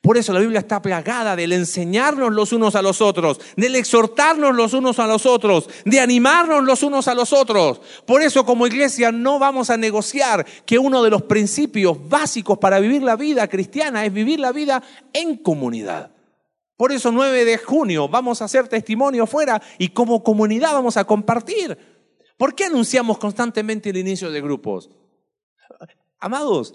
[0.00, 4.54] Por eso la Biblia está plagada del enseñarnos los unos a los otros, del exhortarnos
[4.54, 7.80] los unos a los otros, de animarnos los unos a los otros.
[8.06, 12.78] Por eso como iglesia no vamos a negociar que uno de los principios básicos para
[12.78, 16.12] vivir la vida cristiana es vivir la vida en comunidad.
[16.76, 21.04] Por eso 9 de junio vamos a hacer testimonio fuera y como comunidad vamos a
[21.04, 21.76] compartir.
[22.36, 24.90] ¿Por qué anunciamos constantemente el inicio de grupos?
[26.20, 26.74] Amados,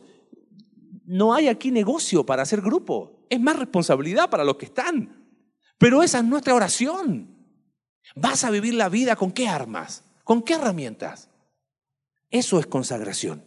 [1.13, 3.27] no hay aquí negocio para hacer grupo.
[3.29, 5.29] Es más responsabilidad para los que están.
[5.77, 7.37] Pero esa es nuestra oración.
[8.15, 10.03] ¿Vas a vivir la vida con qué armas?
[10.23, 11.29] ¿Con qué herramientas?
[12.31, 13.45] Eso es consagración.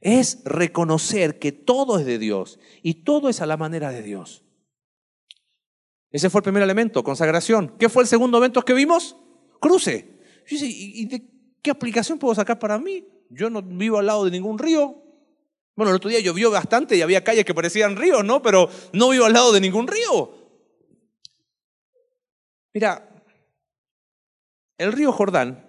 [0.00, 4.42] Es reconocer que todo es de Dios y todo es a la manera de Dios.
[6.10, 7.76] Ese fue el primer elemento, consagración.
[7.78, 9.16] ¿Qué fue el segundo evento que vimos?
[9.60, 10.20] Cruce.
[10.50, 11.30] ¿y de
[11.62, 13.06] qué aplicación puedo sacar para mí?
[13.30, 15.01] Yo no vivo al lado de ningún río.
[15.74, 18.42] Bueno, el otro día llovió bastante y había calles que parecían ríos, ¿no?
[18.42, 20.34] Pero no vivo al lado de ningún río.
[22.74, 23.08] Mira,
[24.78, 25.68] el río Jordán,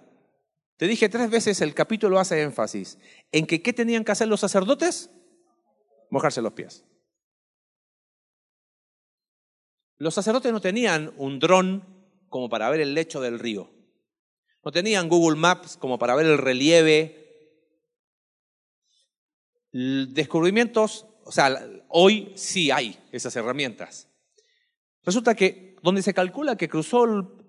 [0.76, 2.98] te dije tres veces, el capítulo hace énfasis
[3.32, 5.10] en que ¿qué tenían que hacer los sacerdotes?
[6.10, 6.84] Mojarse los pies.
[9.98, 11.84] Los sacerdotes no tenían un dron
[12.28, 13.70] como para ver el lecho del río.
[14.64, 17.23] No tenían Google Maps como para ver el relieve.
[19.74, 24.08] Descubrimientos, o sea, hoy sí hay esas herramientas.
[25.04, 27.04] Resulta que donde se calcula que cruzó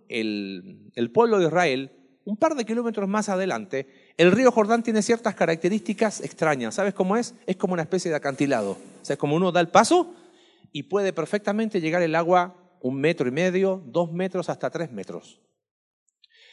[0.09, 1.91] el, pueblo de Israel,
[2.23, 6.73] un par de kilómetros más adelante, el río Jordán tiene ciertas características extrañas.
[6.73, 7.35] ¿Sabes cómo es?
[7.45, 8.71] Es como una especie de acantilado.
[8.71, 10.15] O sea, como uno da el paso
[10.71, 15.39] y puede perfectamente llegar el agua un metro y medio, dos metros, hasta tres metros.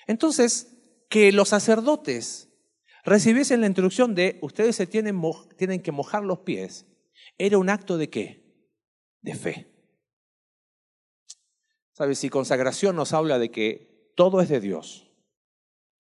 [0.06, 0.76] Entonces,
[1.08, 2.51] que los sacerdotes
[3.02, 5.20] recibiesen la instrucción de ustedes se tienen,
[5.56, 6.86] tienen que mojar los pies,
[7.38, 8.68] era un acto de qué?
[9.20, 9.72] De fe.
[11.92, 12.18] ¿Sabes?
[12.18, 15.10] Si consagración nos habla de que todo es de Dios,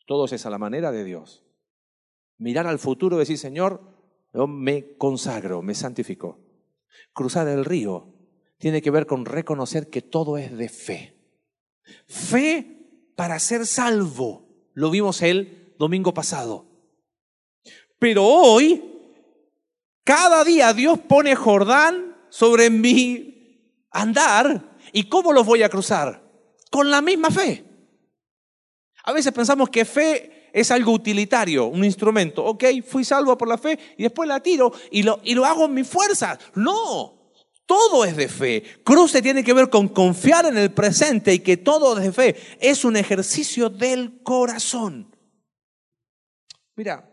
[0.06, 1.44] todo es a la manera de Dios.
[2.38, 3.80] Mirar al futuro y decir, Señor,
[4.32, 6.40] yo me consagro, me santifico.
[7.12, 8.14] Cruzar el río
[8.58, 11.18] tiene que ver con reconocer que todo es de fe.
[12.06, 14.70] Fe para ser salvo.
[14.72, 16.71] Lo vimos el domingo pasado.
[18.02, 18.82] Pero hoy,
[20.02, 24.76] cada día Dios pone Jordán sobre mi andar.
[24.92, 26.20] ¿Y cómo los voy a cruzar?
[26.68, 27.64] Con la misma fe.
[29.04, 32.44] A veces pensamos que fe es algo utilitario, un instrumento.
[32.44, 35.66] Ok, fui salvo por la fe y después la tiro y lo, y lo hago
[35.66, 36.36] en mi fuerza.
[36.56, 37.30] No,
[37.66, 38.64] todo es de fe.
[38.82, 42.58] Cruce tiene que ver con confiar en el presente y que todo es de fe.
[42.58, 45.16] Es un ejercicio del corazón.
[46.74, 47.11] Mira,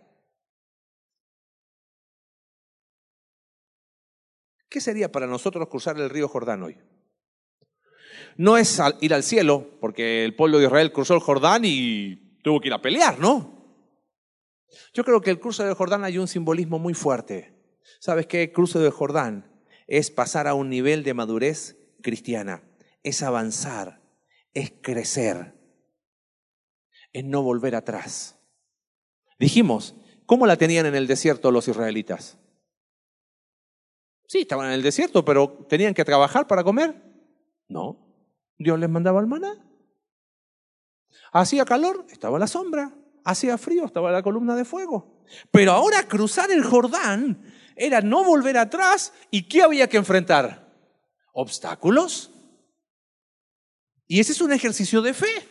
[4.69, 6.77] ¿qué sería para nosotros cruzar el río Jordán hoy?
[8.37, 12.61] No es ir al cielo, porque el pueblo de Israel cruzó el Jordán y tuvo
[12.61, 13.59] que ir a pelear, ¿no?
[14.93, 17.53] Yo creo que el cruce del Jordán hay un simbolismo muy fuerte.
[17.99, 18.51] ¿Sabes qué?
[18.51, 19.49] cruce del Jordán
[19.87, 22.63] es pasar a un nivel de madurez cristiana,
[23.03, 24.01] es avanzar,
[24.53, 25.55] es crecer.
[27.11, 28.37] es no volver atrás.
[29.39, 32.38] Dijimos, ¿cómo la tenían en el desierto los israelitas?
[34.29, 37.01] Sí, estaban en el desierto, pero ¿tenían que trabajar para comer?
[37.67, 37.97] No.
[38.59, 39.51] Dios les mandaba el maná.
[41.31, 42.93] Hacía calor, estaba la sombra.
[43.25, 45.25] Hacía frío, estaba la columna de fuego.
[45.49, 47.41] Pero ahora cruzar el Jordán
[47.75, 49.13] era no volver atrás.
[49.31, 50.77] ¿Y qué había que enfrentar?
[51.33, 52.29] Obstáculos.
[54.05, 55.49] Y ese es un ejercicio de fe.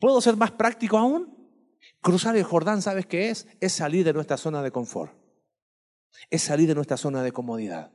[0.00, 1.32] ¿Puedo ser más práctico aún?
[2.00, 3.46] Cruzar el Jordán, ¿sabes qué es?
[3.60, 5.25] Es salir de nuestra zona de confort.
[6.30, 7.92] Es salir de nuestra zona de comodidad.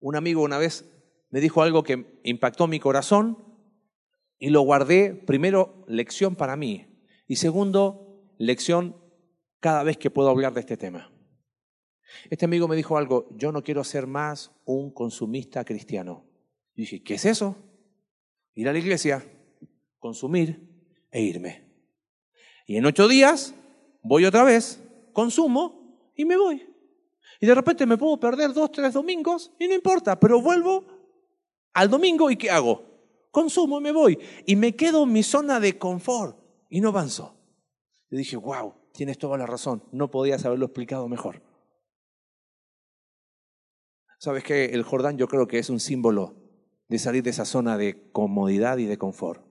[0.00, 0.84] Un amigo una vez
[1.30, 3.44] me dijo algo que impactó mi corazón
[4.38, 6.86] y lo guardé, primero, lección para mí
[7.26, 8.96] y segundo, lección
[9.60, 11.12] cada vez que puedo hablar de este tema.
[12.30, 16.24] Este amigo me dijo algo, yo no quiero ser más un consumista cristiano.
[16.74, 17.56] Y dije, ¿qué es eso?
[18.54, 19.24] Ir a la iglesia,
[19.98, 20.60] consumir
[21.10, 21.66] e irme.
[22.66, 23.54] Y en ocho días
[24.06, 24.80] voy otra vez,
[25.12, 26.66] consumo y me voy.
[27.40, 30.84] Y de repente me puedo perder dos, tres domingos y no importa, pero vuelvo
[31.74, 32.84] al domingo y ¿qué hago?
[33.30, 34.18] Consumo y me voy.
[34.46, 36.38] Y me quedo en mi zona de confort
[36.70, 37.34] y no avanzo.
[38.10, 41.42] Y dije, wow, tienes toda la razón, no podías haberlo explicado mejor.
[44.18, 44.66] ¿Sabes qué?
[44.66, 46.34] El Jordán yo creo que es un símbolo
[46.88, 49.44] de salir de esa zona de comodidad y de confort,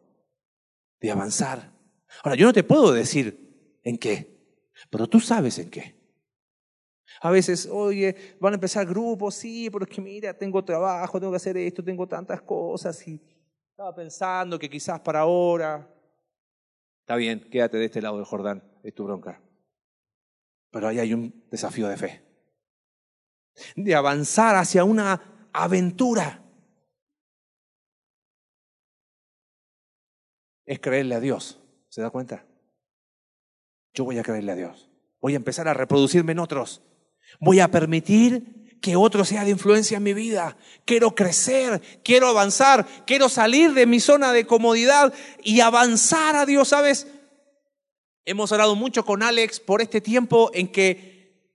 [1.02, 1.74] de avanzar.
[2.24, 4.35] Ahora, yo no te puedo decir en qué,
[4.90, 5.96] pero tú sabes en qué.
[7.22, 11.32] A veces, oye, van a empezar grupos, sí, pero es que mira, tengo trabajo, tengo
[11.32, 13.22] que hacer esto, tengo tantas cosas y
[13.70, 15.92] estaba pensando que quizás para ahora.
[17.02, 19.42] Está bien, quédate de este lado del Jordán, es tu bronca.
[20.72, 22.22] Pero ahí hay un desafío de fe.
[23.76, 26.44] De avanzar hacia una aventura.
[30.66, 31.62] Es creerle a Dios.
[31.88, 32.46] ¿Se da cuenta?
[33.95, 34.89] Yo voy a creerle a Dios.
[35.21, 36.81] Voy a empezar a reproducirme en otros.
[37.39, 40.58] Voy a permitir que otro sea de influencia en mi vida.
[40.86, 46.67] Quiero crecer, quiero avanzar, quiero salir de mi zona de comodidad y avanzar a Dios,
[46.67, 47.08] ¿sabes?
[48.25, 51.49] Hemos hablado mucho con Alex por este tiempo en que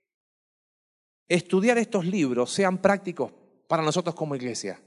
[1.29, 3.33] estudiar estos libros sean prácticos
[3.69, 4.81] para nosotros como iglesia.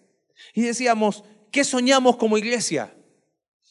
[0.54, 2.94] Y decíamos, ¿qué soñamos como iglesia?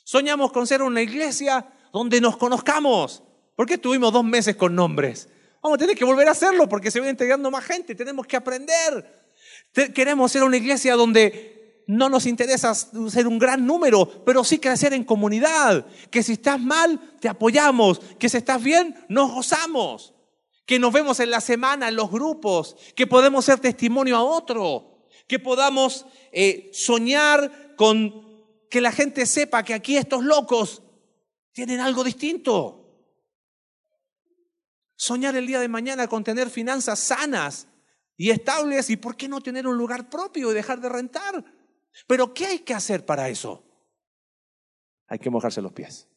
[0.05, 3.23] Soñamos con ser una iglesia donde nos conozcamos.
[3.55, 5.29] ¿Por qué estuvimos dos meses con nombres?
[5.63, 8.37] Vamos a tener que volver a hacerlo porque se va integrando más gente, tenemos que
[8.37, 9.23] aprender.
[9.95, 14.93] Queremos ser una iglesia donde no nos interesa ser un gran número, pero sí crecer
[14.93, 15.87] en comunidad.
[16.11, 18.01] Que si estás mal, te apoyamos.
[18.19, 20.15] Que si estás bien, nos gozamos.
[20.67, 22.77] Que nos vemos en la semana en los grupos.
[22.95, 25.07] Que podemos ser testimonio a otro.
[25.27, 28.33] Que podamos eh, soñar con
[28.71, 30.83] que la gente sepa que aquí estos locos
[31.53, 32.82] tienen algo distinto.
[35.03, 37.67] Soñar el día de mañana con tener finanzas sanas
[38.17, 41.45] y estables y por qué no tener un lugar propio y dejar de rentar.
[42.07, 43.65] Pero ¿qué hay que hacer para eso?
[45.09, 46.09] Hay que mojarse los pies.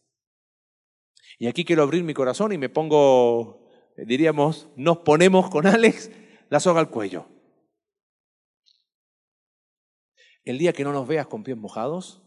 [1.39, 6.11] Y aquí quiero abrir mi corazón y me pongo, diríamos, nos ponemos con Alex
[6.51, 7.27] la soga al cuello.
[10.43, 12.21] El día que no nos veas con pies mojados,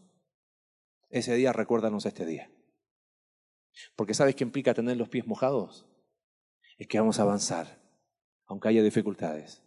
[1.09, 2.51] ese día recuérdanos este día.
[3.95, 5.88] Porque ¿sabes qué implica tener los pies mojados?
[6.79, 7.77] Es que vamos a avanzar,
[8.47, 9.61] aunque haya dificultades.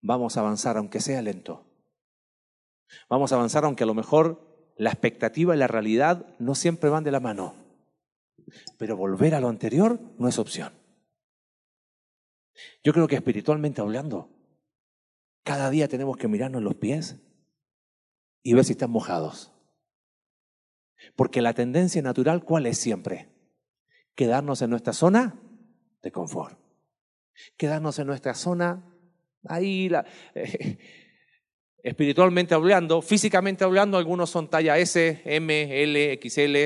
[0.00, 1.66] Vamos a avanzar aunque sea lento.
[3.08, 7.04] Vamos a avanzar aunque a lo mejor la expectativa y la realidad no siempre van
[7.04, 7.54] de la mano.
[8.78, 10.72] Pero volver a lo anterior no es opción.
[12.82, 14.30] Yo creo que espiritualmente hablando,
[15.44, 17.16] cada día tenemos que mirarnos los pies
[18.42, 19.52] y ver si están mojados.
[21.14, 23.39] Porque la tendencia natural, ¿cuál es siempre?
[24.14, 25.40] Quedarnos en nuestra zona
[26.02, 26.58] de confort.
[27.56, 28.84] Quedarnos en nuestra zona,
[29.44, 30.04] ahí, la,
[31.82, 36.56] espiritualmente hablando, físicamente hablando, algunos son talla S, M, L, XL,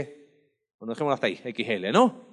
[0.79, 2.25] bueno, dejémoslo hasta ahí, XL, ¿no?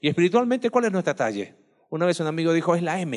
[0.00, 1.56] Y espiritualmente, ¿cuál es nuestra talla?
[1.90, 3.16] Una vez un amigo dijo, es la M.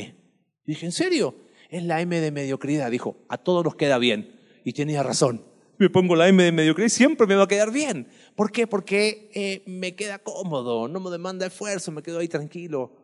[0.66, 1.36] Y dije, ¿en serio?
[1.70, 2.90] Es la M de mediocridad.
[2.90, 4.40] Dijo, a todos nos queda bien.
[4.64, 5.51] Y tenía razón
[5.82, 8.08] me pongo la M de mediocridad siempre me va a quedar bien.
[8.36, 8.68] ¿Por qué?
[8.68, 13.02] Porque eh, me queda cómodo, no me demanda esfuerzo, me quedo ahí tranquilo.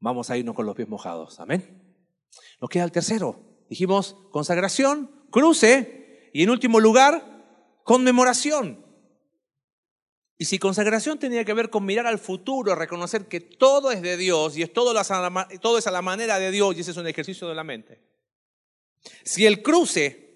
[0.00, 1.40] Vamos a irnos con los pies mojados.
[1.40, 1.82] Amén.
[2.60, 3.40] Nos queda el tercero.
[3.70, 8.85] Dijimos consagración, cruce y en último lugar, conmemoración.
[10.38, 14.16] Y si consagración tenía que ver con mirar al futuro, reconocer que todo es de
[14.16, 14.94] Dios y es todo,
[15.60, 18.00] todo es a la manera de Dios y ese es un ejercicio de la mente.
[19.24, 20.26] Si el cruce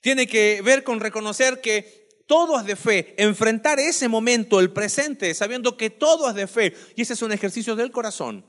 [0.00, 5.32] tiene que ver con reconocer que todo es de fe, enfrentar ese momento, el presente,
[5.32, 8.44] sabiendo que todo es de fe y ese es un ejercicio del corazón.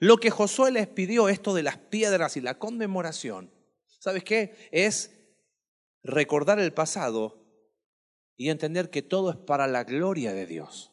[0.00, 3.52] Lo que Josué les pidió, esto de las piedras y la conmemoración,
[4.00, 4.68] ¿sabes qué?
[4.72, 5.12] Es
[6.02, 7.41] recordar el pasado
[8.36, 10.92] y entender que todo es para la gloria de Dios.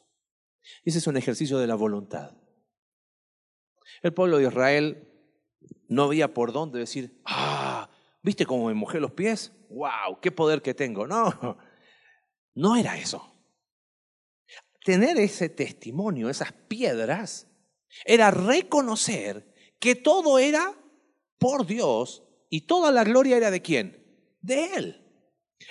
[0.84, 2.36] Ese es un ejercicio de la voluntad.
[4.02, 5.10] El pueblo de Israel
[5.88, 7.90] no había por dónde decir, ah,
[8.22, 9.52] ¿viste cómo me mojé los pies?
[9.70, 10.20] ¡Wow!
[10.22, 11.08] ¡Qué poder que tengo!
[11.08, 11.58] No,
[12.54, 13.36] no era eso.
[14.86, 17.48] Tener ese testimonio, esas piedras,
[18.06, 20.74] era reconocer que todo era
[21.38, 24.06] por Dios y toda la gloria era de quién?
[24.42, 25.09] De Él.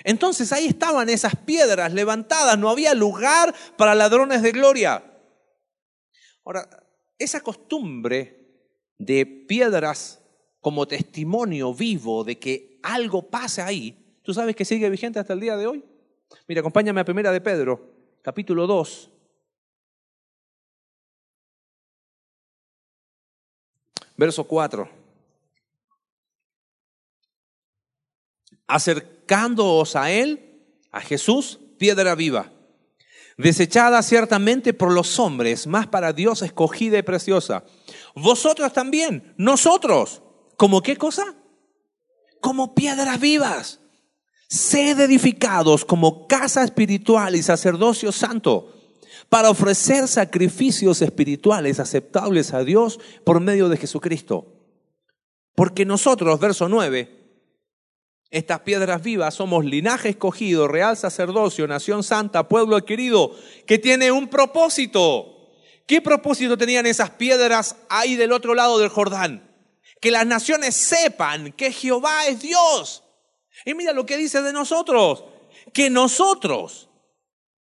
[0.03, 5.03] Entonces ahí estaban esas piedras levantadas, no había lugar para ladrones de gloria.
[6.45, 6.67] Ahora,
[7.17, 8.39] esa costumbre
[8.97, 10.21] de piedras
[10.61, 15.39] como testimonio vivo de que algo pasa ahí, ¿tú sabes que sigue vigente hasta el
[15.39, 15.83] día de hoy?
[16.47, 17.81] Mira, acompáñame a Primera de Pedro,
[18.21, 19.09] capítulo 2.
[24.17, 24.98] Verso 4.
[28.69, 30.61] Acercándoos a Él,
[30.91, 32.51] a Jesús, piedra viva,
[33.37, 37.63] desechada ciertamente por los hombres, más para Dios escogida y preciosa.
[38.15, 40.21] Vosotros también, nosotros,
[40.55, 41.35] ¿como qué cosa?
[42.39, 43.79] Como piedras vivas.
[44.47, 48.73] Sed edificados como casa espiritual y sacerdocio santo
[49.29, 54.47] para ofrecer sacrificios espirituales aceptables a Dios por medio de Jesucristo.
[55.55, 57.18] Porque nosotros, verso 9,
[58.31, 64.27] estas piedras vivas somos linaje escogido, real sacerdocio, nación santa, pueblo adquirido, que tiene un
[64.27, 65.35] propósito.
[65.87, 69.49] ¿Qué propósito tenían esas piedras ahí del otro lado del Jordán?
[69.99, 73.03] Que las naciones sepan que Jehová es Dios.
[73.65, 75.23] Y mira lo que dice de nosotros,
[75.73, 76.89] que nosotros,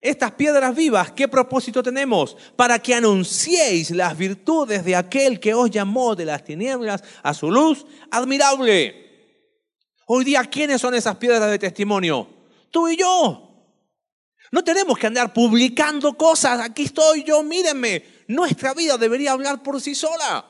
[0.02, 2.36] estas piedras vivas, ¿qué propósito tenemos?
[2.58, 7.50] Para que anunciéis las virtudes de aquel que os llamó de las tinieblas a su
[7.50, 9.07] luz admirable.
[10.10, 12.30] Hoy día, ¿quiénes son esas piedras de testimonio?
[12.72, 13.44] Tú y yo.
[14.54, 16.62] No tenemos que andar publicando cosas.
[16.62, 18.06] Aquí estoy yo, mírenme.
[18.30, 20.46] Nuestra vida debería hablar por sí sola.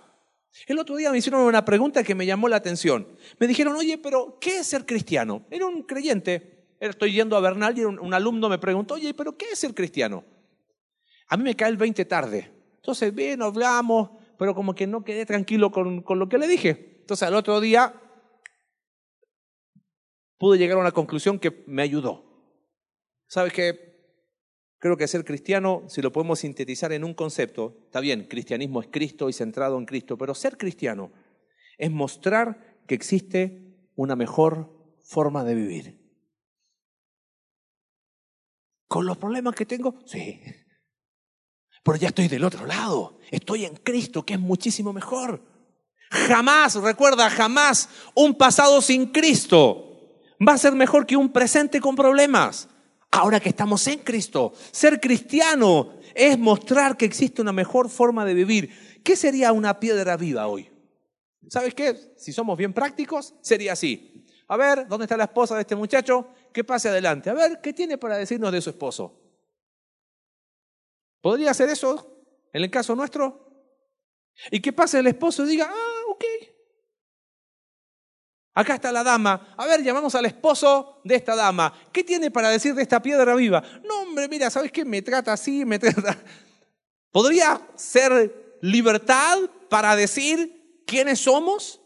[0.67, 3.07] El otro día me hicieron una pregunta que me llamó la atención.
[3.39, 5.47] Me dijeron, oye, pero ¿qué es ser cristiano?
[5.49, 6.75] Era un creyente.
[6.79, 10.23] Estoy yendo a Bernal y un, alumno me preguntó, oye, pero ¿qué es ser cristiano?
[11.29, 12.51] A mí me cae el 20 tarde.
[12.75, 16.99] Entonces, bien, hablamos, pero como que no quedé tranquilo con, con lo que le dije.
[17.01, 18.03] Entonces, al otro día
[20.37, 22.23] pude llegar a una conclusión que me ayudó.
[23.27, 23.87] ¿Sabes qué?
[24.79, 28.89] Creo que ser cristiano, si lo podemos sintetizar en un concepto, está bien, cristianismo es
[28.91, 31.11] Cristo y centrado en Cristo, pero ser cristiano
[31.77, 36.07] es mostrar que existe una mejor forma de vivir.
[38.87, 39.99] ¿Con los problemas que tengo?
[40.05, 40.39] Sí.
[41.83, 43.17] Pero ya estoy del otro lado.
[43.31, 45.41] Estoy en Cristo, que es muchísimo mejor.
[46.09, 49.86] Jamás, recuerda, jamás un pasado sin Cristo
[50.45, 52.69] va a ser mejor que un presente con problemas.
[53.11, 58.33] Ahora que estamos en Cristo, ser cristiano es mostrar que existe una mejor forma de
[58.33, 59.01] vivir.
[59.03, 60.69] ¿Qué sería una piedra viva hoy?
[61.49, 62.13] ¿Sabes qué?
[62.17, 64.25] Si somos bien prácticos, sería así.
[64.49, 66.27] A ver, ¿dónde está la esposa de este muchacho?
[66.53, 67.29] Que pase adelante.
[67.29, 69.21] A ver, ¿qué tiene para decirnos de su esposo?
[71.21, 72.23] ¿Podría ser eso
[72.53, 73.47] en el caso nuestro?
[74.51, 75.86] Y que pase el esposo y diga, ah,
[78.57, 79.53] Acá está la dama.
[79.55, 81.71] A ver, llamamos al esposo de esta dama.
[81.91, 83.61] ¿Qué tiene para decir de esta piedra viva?
[83.83, 84.83] No, hombre, mira, ¿sabes qué?
[84.83, 86.17] Me trata así, me trata...
[87.11, 89.37] ¿Podría ser libertad
[89.69, 91.81] para decir quiénes somos?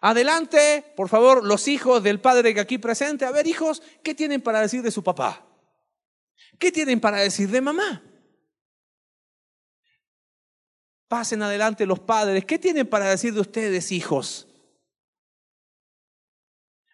[0.00, 3.24] Adelante, por favor, los hijos del padre que aquí presente.
[3.24, 5.46] A ver, hijos, ¿qué tienen para decir de su papá?
[6.58, 8.02] ¿Qué tienen para decir de mamá?
[11.06, 12.44] Pasen adelante los padres.
[12.44, 14.45] ¿Qué tienen para decir de ustedes, hijos?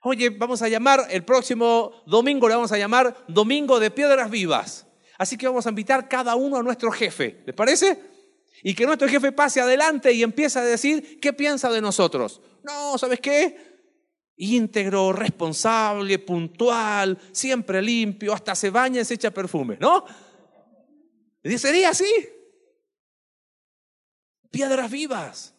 [0.05, 4.87] Oye, vamos a llamar, el próximo domingo le vamos a llamar Domingo de Piedras Vivas.
[5.17, 7.43] Así que vamos a invitar cada uno a nuestro jefe.
[7.47, 8.03] ¿Les parece?
[8.65, 12.41] Y que nuestro jefe pase adelante y empiece a decir qué piensa de nosotros.
[12.65, 13.57] No, ¿sabes qué?
[14.37, 20.05] Íntegro, responsable, puntual, siempre limpio, hasta se baña y se echa perfume, ¿no?
[21.59, 22.13] Sería así.
[24.51, 25.52] Piedras vivas.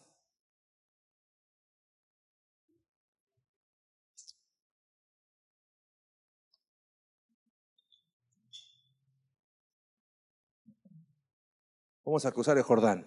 [12.04, 13.06] Vamos a cruzar el Jordán,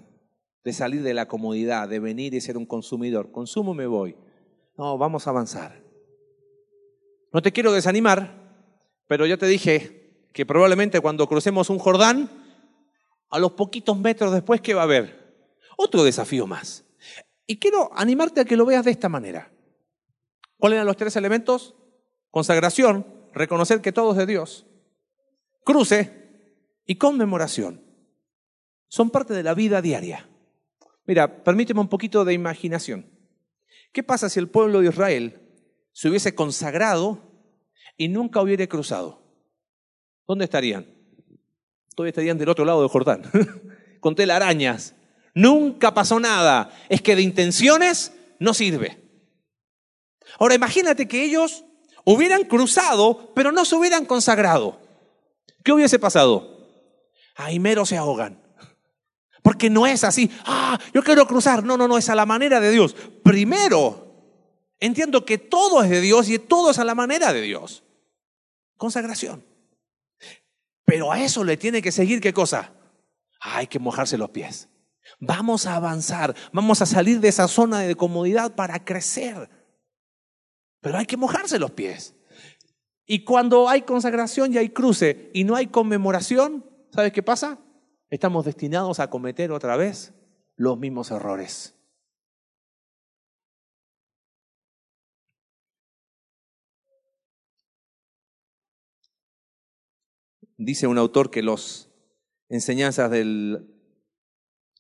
[0.63, 3.31] de salir de la comodidad, de venir y ser un consumidor.
[3.31, 4.17] Consumo me voy.
[4.75, 5.83] No, vamos a avanzar.
[7.31, 8.65] No te quiero desanimar,
[9.07, 12.29] pero ya te dije que probablemente cuando crucemos un Jordán,
[13.29, 15.47] a los poquitos metros después, ¿qué va a haber?
[15.77, 16.85] Otro desafío más.
[17.45, 19.51] Y quiero animarte a que lo veas de esta manera.
[20.57, 21.75] ¿Cuáles eran los tres elementos?
[22.31, 24.65] Consagración, reconocer que todo es de Dios.
[25.63, 27.86] Cruce y conmemoración.
[28.87, 30.27] Son parte de la vida diaria.
[31.05, 33.05] Mira, permíteme un poquito de imaginación.
[33.91, 35.41] ¿Qué pasa si el pueblo de Israel
[35.93, 37.21] se hubiese consagrado
[37.97, 39.23] y nunca hubiera cruzado?
[40.27, 40.85] ¿Dónde estarían?
[41.95, 43.23] Todavía estarían del otro lado del Jordán,
[43.99, 44.93] con telarañas.
[45.33, 46.71] Nunca pasó nada.
[46.89, 49.01] Es que de intenciones no sirve.
[50.39, 51.63] Ahora imagínate que ellos
[52.03, 54.79] hubieran cruzado, pero no se hubieran consagrado.
[55.63, 56.67] ¿Qué hubiese pasado?
[57.35, 58.46] Ahí mero se ahogan.
[59.47, 61.63] Porque no es así, ah, yo quiero cruzar.
[61.63, 62.93] No, no, no, es a la manera de Dios.
[63.23, 64.13] Primero,
[64.77, 67.85] entiendo que todo es de Dios y todo es a la manera de Dios.
[68.75, 69.45] Consagración.
[70.83, 72.73] Pero a eso le tiene que seguir qué cosa?
[73.39, 74.67] hay que mojarse los pies.
[75.17, 79.49] Vamos a avanzar, vamos a salir de esa zona de comodidad para crecer.
[80.81, 82.15] Pero hay que mojarse los pies.
[83.05, 87.59] Y cuando hay consagración y hay cruce y no hay conmemoración, ¿sabes qué pasa?
[88.09, 90.13] Estamos destinados a cometer otra vez
[90.55, 91.73] los mismos errores.
[100.59, 101.89] Dice un autor que las
[102.49, 103.73] enseñanzas del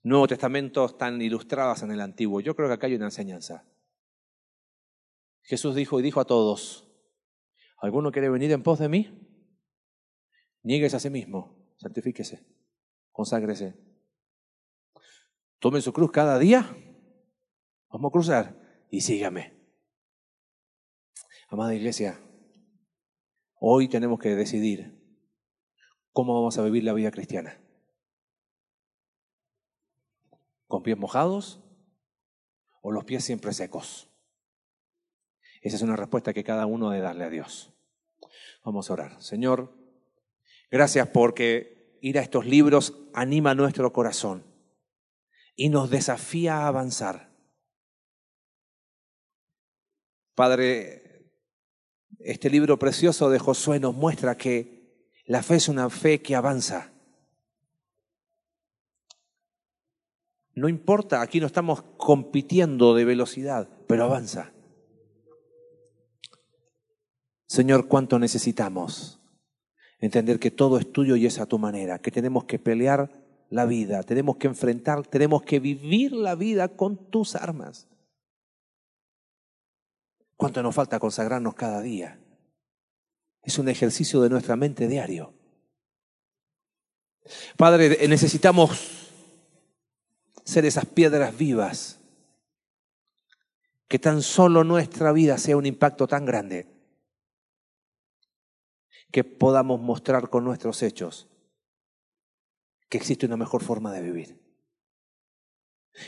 [0.01, 2.41] Nuevo Testamento están ilustradas en el Antiguo.
[2.41, 3.63] Yo creo que acá hay una enseñanza.
[5.43, 6.89] Jesús dijo y dijo a todos,
[7.77, 9.23] ¿alguno quiere venir en pos de mí?
[10.63, 12.56] Niegues a sí mismo, santifíquese
[13.17, 13.73] conságrese.
[15.57, 16.77] Tome su cruz cada día.
[17.89, 19.57] Vamos a cruzar y sígame.
[21.49, 22.21] Amada iglesia,
[23.59, 25.01] hoy tenemos que decidir
[26.11, 27.59] cómo vamos a vivir la vida cristiana.
[30.67, 31.63] ¿Con pies mojados
[32.83, 34.11] o los pies siempre secos?
[35.63, 37.73] Esa es una respuesta que cada uno debe darle a Dios.
[38.63, 39.19] Vamos a orar.
[39.23, 39.73] Señor,
[40.69, 41.76] gracias porque
[42.07, 44.43] ir a estos libros anima nuestro corazón
[45.55, 47.35] y nos desafía a avanzar.
[50.35, 51.31] Padre,
[52.19, 56.93] este libro precioso de Josué nos muestra que la fe es una fe que avanza.
[60.53, 64.53] No importa, aquí no estamos compitiendo de velocidad, pero avanza.
[67.47, 69.16] Señor, ¿cuánto necesitamos
[69.99, 73.09] entender que todo es tuyo y es a tu manera, que tenemos que pelear
[73.49, 77.87] la vida, tenemos que enfrentar, tenemos que vivir la vida con tus armas.
[80.35, 82.19] ¿Cuánto nos falta consagrarnos cada día?
[83.41, 85.33] Es un ejercicio de nuestra mente diario.
[87.57, 89.09] Padre, necesitamos
[90.43, 91.99] ser esas piedras vivas,
[93.87, 96.76] que tan solo nuestra vida sea un impacto tan grande
[99.11, 101.27] que podamos mostrar con nuestros hechos
[102.89, 104.39] que existe una mejor forma de vivir.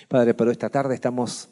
[0.07, 1.49] Padre, pero esta tarde estamos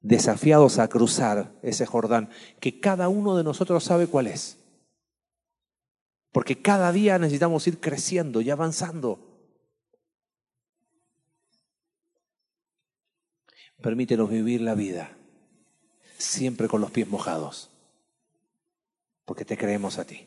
[0.00, 2.30] desafiados a cruzar ese Jordán,
[2.60, 4.58] que cada uno de nosotros sabe cuál es.
[6.32, 9.18] Porque cada día necesitamos ir creciendo y avanzando.
[13.80, 15.16] Permítenos vivir la vida
[16.18, 17.70] siempre con los pies mojados,
[19.24, 20.26] porque te creemos a ti.